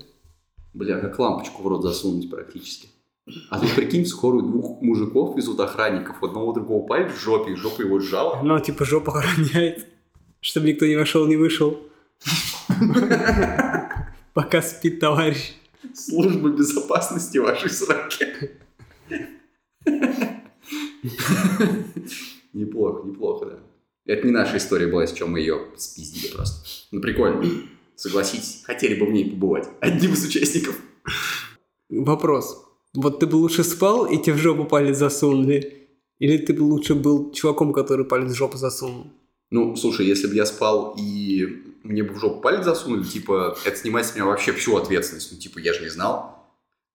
[0.72, 2.88] Бля, как лампочку в рот засунуть практически.
[3.48, 7.80] А тут, прикинь, скорую двух мужиков везут охранников, одного другого палец в жопе, и жопа
[7.80, 8.42] его сжала.
[8.42, 9.86] Ну, типа, жопа охраняет.
[10.40, 11.78] Чтобы никто не вошел, не вышел.
[14.34, 15.52] Пока спит товарищ.
[15.94, 18.50] Служба безопасности вашей сраки.
[22.52, 23.58] Неплохо, неплохо, да.
[24.06, 26.66] Это не наша история была, с чем мы ее спиздили просто.
[26.90, 27.42] Ну, прикольно.
[27.94, 29.68] Согласитесь, хотели бы в ней побывать.
[29.80, 30.80] Одним из участников.
[31.88, 32.66] Вопрос.
[32.92, 35.88] Вот ты бы лучше спал, и тебе в жопу палец засунули?
[36.18, 39.06] Или ты бы лучше был чуваком, который палец в жопу засунул?
[39.50, 43.76] Ну, слушай, если бы я спал и мне бы в жопу палец засунули, типа, это
[43.76, 45.30] снимает с меня вообще всю ответственность.
[45.32, 46.48] Ну, типа, я же не знал.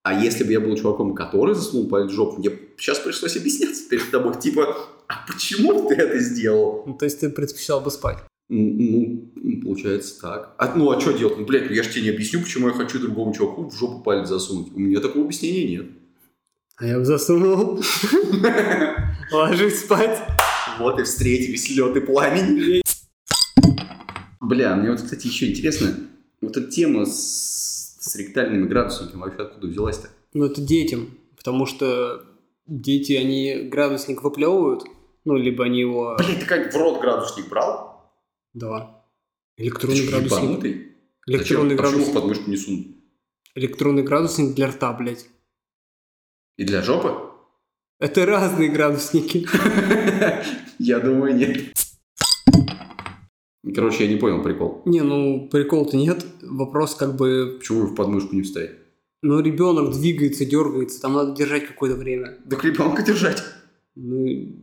[0.03, 3.87] А если бы я был чуваком, который засунул палец в жопу, мне сейчас пришлось объясняться
[3.87, 4.75] перед тобой, типа,
[5.07, 6.83] а почему ты это сделал?
[6.87, 8.17] Ну, то есть ты предпочитал бы спать?
[8.49, 9.31] Ну,
[9.63, 10.55] получается так.
[10.57, 11.37] А, ну, а что делать?
[11.37, 14.01] Ну, блядь, ну я же тебе не объясню, почему я хочу другому чуваку в жопу
[14.01, 14.73] палец засунуть.
[14.73, 15.85] У меня такого объяснения нет.
[16.77, 17.83] А я бы засунул.
[19.31, 20.19] Ложись спать.
[20.79, 22.81] Вот и встретились лед и пламень.
[24.49, 25.95] Бля, мне вот, кстати, еще интересно,
[26.41, 30.09] вот эта тема с, с ректальными градусниками вообще откуда взялась-то?
[30.33, 31.19] Ну, это детям.
[31.37, 32.25] Потому что
[32.65, 34.85] дети, они градусник выплевывают.
[35.23, 36.15] Ну, либо они его...
[36.17, 38.11] Блядь, ты как в рот градусник брал?
[38.55, 39.03] Да.
[39.55, 40.41] Ты Электронный что, градусник.
[40.41, 40.87] ебанутый?
[41.27, 41.45] Электронный Зачем?
[41.45, 42.13] А почему в градусник.
[42.15, 42.87] подмышку не сунут?
[43.53, 45.27] Электронный градусник для рта, блядь.
[46.57, 47.13] И для жопы?
[47.99, 49.47] Это разные градусники.
[50.79, 51.75] Я думаю, нет.
[53.75, 54.81] Короче, я не понял прикол.
[54.85, 56.25] Не, ну прикол-то нет.
[56.41, 57.57] Вопрос как бы...
[57.59, 58.71] Почему в подмышку не вставить?
[59.21, 62.37] Ну, ребенок двигается, дергается, там надо держать какое-то время.
[62.49, 63.43] Так ребенка держать.
[63.95, 64.55] Ну...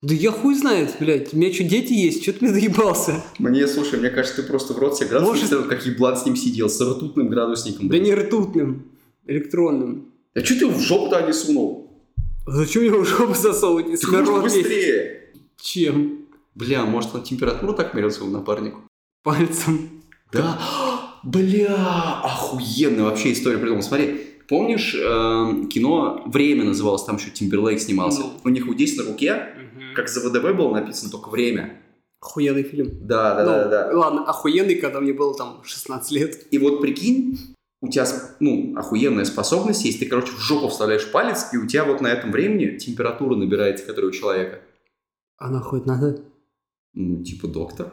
[0.00, 1.34] Да я хуй знает, блядь.
[1.34, 2.22] У меня что, дети есть?
[2.22, 3.22] Что ты мне заебался?
[3.38, 6.24] Мне, слушай, мне кажется, ты просто в рот себе градусник Может- ставил, как еблан с
[6.24, 7.88] ним сидел, с ртутным градусником.
[7.88, 8.92] Да не ртутным,
[9.26, 10.12] электронным.
[10.34, 11.90] А что ты в жопу-то не сунул?
[12.46, 14.42] Зачем его в жопу засовывать, Ты есть?
[14.42, 15.20] быстрее.
[15.60, 16.17] Чем?
[16.58, 18.80] Бля, может он температуру так мерил своему напарнику?
[19.22, 20.02] Пальцем.
[20.32, 20.58] Да?
[21.22, 23.82] Бля, охуенная вообще история придумал.
[23.82, 28.22] Смотри, помнишь, эм, кино «Время» называлось, там еще Тимберлейк снимался?
[28.22, 28.32] Ну.
[28.44, 29.54] У них вот здесь на руке,
[29.94, 31.80] как за ВДВ было написано только «Время».
[32.20, 32.88] Охуенный фильм.
[33.02, 33.96] Да, да, Ну, да, да.
[33.96, 36.46] Ладно, охуенный, когда мне было там 16 лет.
[36.50, 37.38] И вот прикинь,
[37.80, 38.04] у тебя,
[38.40, 42.08] ну, охуенная способность есть, ты, короче, в жопу вставляешь палец, и у тебя вот на
[42.08, 44.60] этом времени температура набирается, которая у человека.
[45.36, 46.20] А нахуй это надо?
[46.94, 47.92] Ну, типа доктор.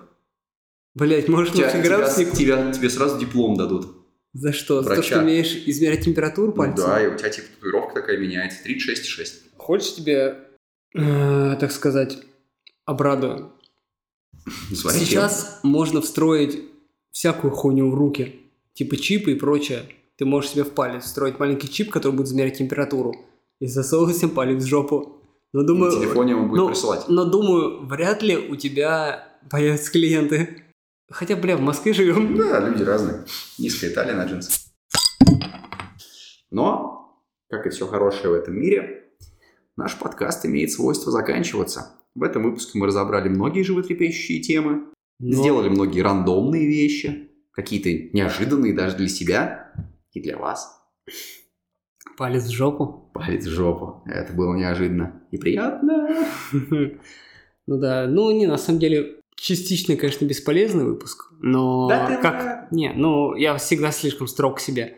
[0.94, 2.32] Блять, может, Тебя, лучше тебя- градусник?
[2.32, 3.88] тебя- тебе сразу диплом дадут.
[4.34, 4.82] За что?
[4.82, 5.04] За то, Врача.
[5.16, 6.86] что умеешь измерять температуру Ну пальцем?
[6.86, 8.64] да, и у тебя типа татуировка такая меняется.
[8.64, 9.44] 36,6.
[9.58, 10.40] Хочешь тебе,
[10.94, 12.18] э, так сказать,
[12.86, 13.52] обрадую?
[14.74, 16.62] Смотри, Сейчас можно встроить
[17.12, 18.42] всякую хуйню в руки,
[18.74, 19.84] типа чипы и прочее.
[20.18, 23.16] Ты можешь себе в палец встроить маленький чип, который будет измерять температуру,
[23.60, 25.15] и засовывать себе палец в жопу.
[25.56, 27.08] Но на думаю, телефоне он будет ну, присылать.
[27.08, 30.64] но думаю, вряд ли у тебя появятся клиенты.
[31.10, 32.36] Хотя, бля, в Москве живем.
[32.36, 33.24] Да, люди разные.
[33.58, 34.52] Низкая талия на джинсы.
[36.52, 39.06] Но, как и все хорошее в этом мире,
[39.78, 42.02] наш подкаст имеет свойство заканчиваться.
[42.16, 44.88] В этом выпуске мы разобрали многие животрепещущие темы,
[45.20, 49.72] Но- сделали многие рандомные вещи, какие-то неожиданные даже для себя
[50.12, 50.82] и для вас.
[52.18, 53.10] Палец в жопу.
[53.14, 54.02] Палец в жопу.
[54.06, 56.10] Это было неожиданно и приятно.
[57.68, 62.72] Ну да, ну не, на самом деле, частично, конечно, бесполезный выпуск, но Да ты как...
[62.72, 64.98] Не, ну я всегда слишком строг к себе.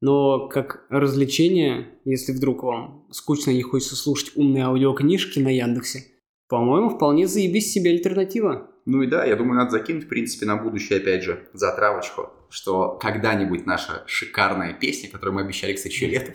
[0.00, 6.04] Но как развлечение, если вдруг вам скучно и не хочется слушать умные аудиокнижки на Яндексе,
[6.48, 8.70] по-моему, вполне заебись себе альтернатива.
[8.88, 12.92] Ну и да, я думаю, надо закинуть, в принципе, на будущее, опять же, затравочку, что
[12.92, 16.34] когда-нибудь наша шикарная песня, которую мы обещали, кстати, еще летом,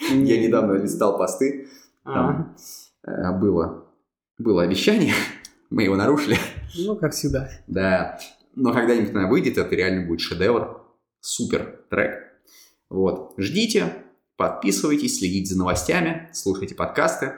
[0.00, 1.68] я недавно листал посты,
[2.02, 2.56] там
[3.06, 3.86] э, было,
[4.38, 5.12] было обещание,
[5.68, 6.38] мы его нарушили,
[6.78, 7.50] ну, как всегда.
[7.66, 8.18] да,
[8.54, 10.80] но когда-нибудь она выйдет, это реально будет шедевр,
[11.20, 12.32] супер трек.
[12.88, 13.92] Вот, ждите,
[14.38, 17.34] подписывайтесь, следите за новостями, слушайте подкасты,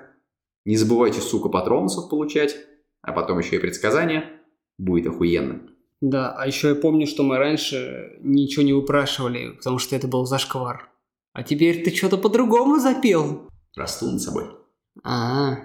[0.64, 2.56] не забывайте, сука, патронусов получать,
[3.02, 4.35] а потом еще и предсказания,
[4.78, 5.60] будет охуенно.
[6.00, 10.26] Да, а еще я помню, что мы раньше ничего не выпрашивали, потому что это был
[10.26, 10.90] зашквар.
[11.32, 13.48] А теперь ты что-то по-другому запел.
[13.74, 14.44] Расту над собой.
[15.04, 15.58] А,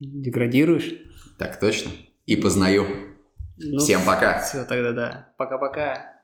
[0.00, 0.94] деградируешь?
[1.38, 1.90] Так точно.
[2.26, 2.86] И познаю.
[3.56, 4.40] Ну, Всем пока.
[4.40, 5.34] Все, тогда да.
[5.38, 6.22] Пока-пока.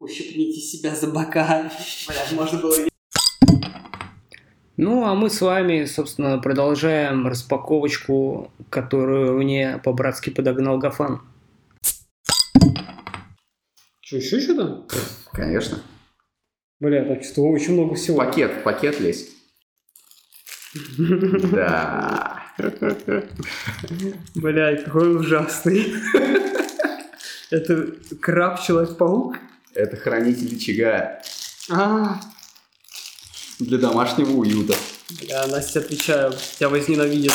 [0.00, 1.70] Ущипните себя за бока.
[2.08, 2.74] Бля, можно было...
[4.78, 11.20] Ну, а мы с вами, собственно, продолжаем распаковочку, которую мне по-братски подогнал Гафан.
[14.00, 14.86] Что, еще что-то?
[15.32, 15.82] Конечно.
[16.78, 18.18] Бля, так что очень много всего.
[18.18, 19.28] пакет, в пакет лезь.
[20.96, 22.44] Да.
[24.36, 25.92] Блядь, какой ужасный.
[27.50, 29.38] Это краб Человек-паук?
[29.74, 31.20] Это хранитель очага
[31.68, 32.20] А,
[33.58, 34.74] для домашнего уюта.
[35.20, 37.32] бля, Настя, отвечаю, тебя возненавидят.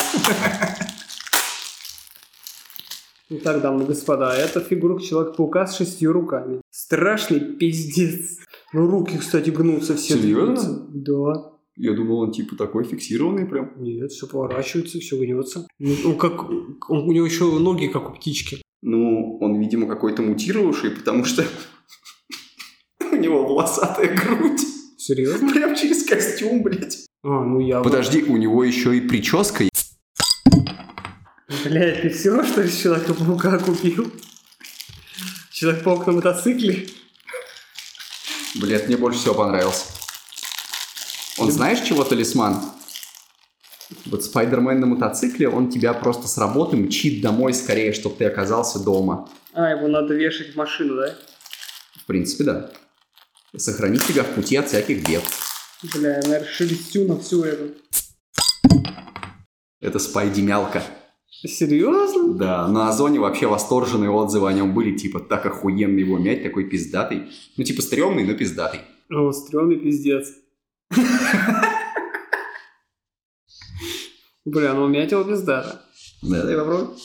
[3.30, 6.60] Итак, дамы и господа, это фигурка Человека-паука с шестью руками.
[6.70, 8.38] Страшный пиздец.
[8.72, 10.14] Ну, руки, кстати, гнутся все.
[10.18, 10.86] Серьезно?
[10.90, 11.50] Да.
[11.76, 13.72] Я думал, он типа такой фиксированный прям.
[13.82, 15.66] Нет, все поворачивается, все гнется.
[15.78, 16.44] Ну, он как...
[16.48, 18.62] он- у него еще ноги, как у птички.
[18.82, 21.44] Ну, он, видимо, какой-то мутировавший, потому что
[23.10, 24.60] у него волосатая грудь.
[25.04, 25.52] Серьезно?
[25.52, 27.04] Прям через костюм, блядь.
[27.22, 27.82] А, ну я...
[27.82, 29.64] Подожди, у него еще и прическа
[31.64, 34.10] Блядь, ты все, что ли, с Человека-паука купил?
[35.50, 36.88] Человек-паук на мотоцикле?
[38.54, 39.84] Блядь, мне больше всего понравился.
[41.36, 42.62] Он знаешь, чего талисман?
[44.06, 48.78] Вот Спайдермен на мотоцикле, он тебя просто с работы мчит домой скорее, чтобы ты оказался
[48.78, 49.28] дома.
[49.52, 51.14] А, его надо вешать в машину, да?
[52.00, 52.70] В принципе, да.
[53.56, 55.22] Сохранить тебя в пути от всяких бед.
[55.94, 57.74] Бля, я, наверное, шелестю на всю эту.
[59.80, 60.82] Это Спайди-мялка.
[61.28, 62.34] Серьезно?
[62.34, 66.64] Да, на Озоне вообще восторженные отзывы о нем были, типа, так охуенно его мять, такой
[66.64, 67.30] пиздатый.
[67.56, 68.80] Ну, типа, стрёмный, но пиздатый.
[69.10, 70.32] О, стрёмный пиздец.
[74.44, 75.82] Бля, ну умять его пиздата.
[76.22, 76.96] Да, дай попробуй.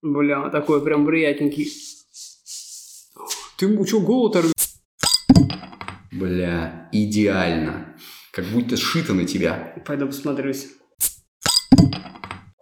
[0.00, 1.70] Бля, такой прям приятненький.
[3.58, 4.51] Ты что, голод орёшь?
[6.22, 7.96] Бля, идеально.
[8.32, 9.74] Как будто сшито на тебя.
[9.84, 10.68] Пойду посмотрюсь.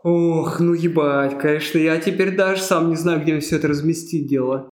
[0.02, 4.70] Ох, ну ебать, конечно, я теперь даже сам не знаю, где все это разместить дело.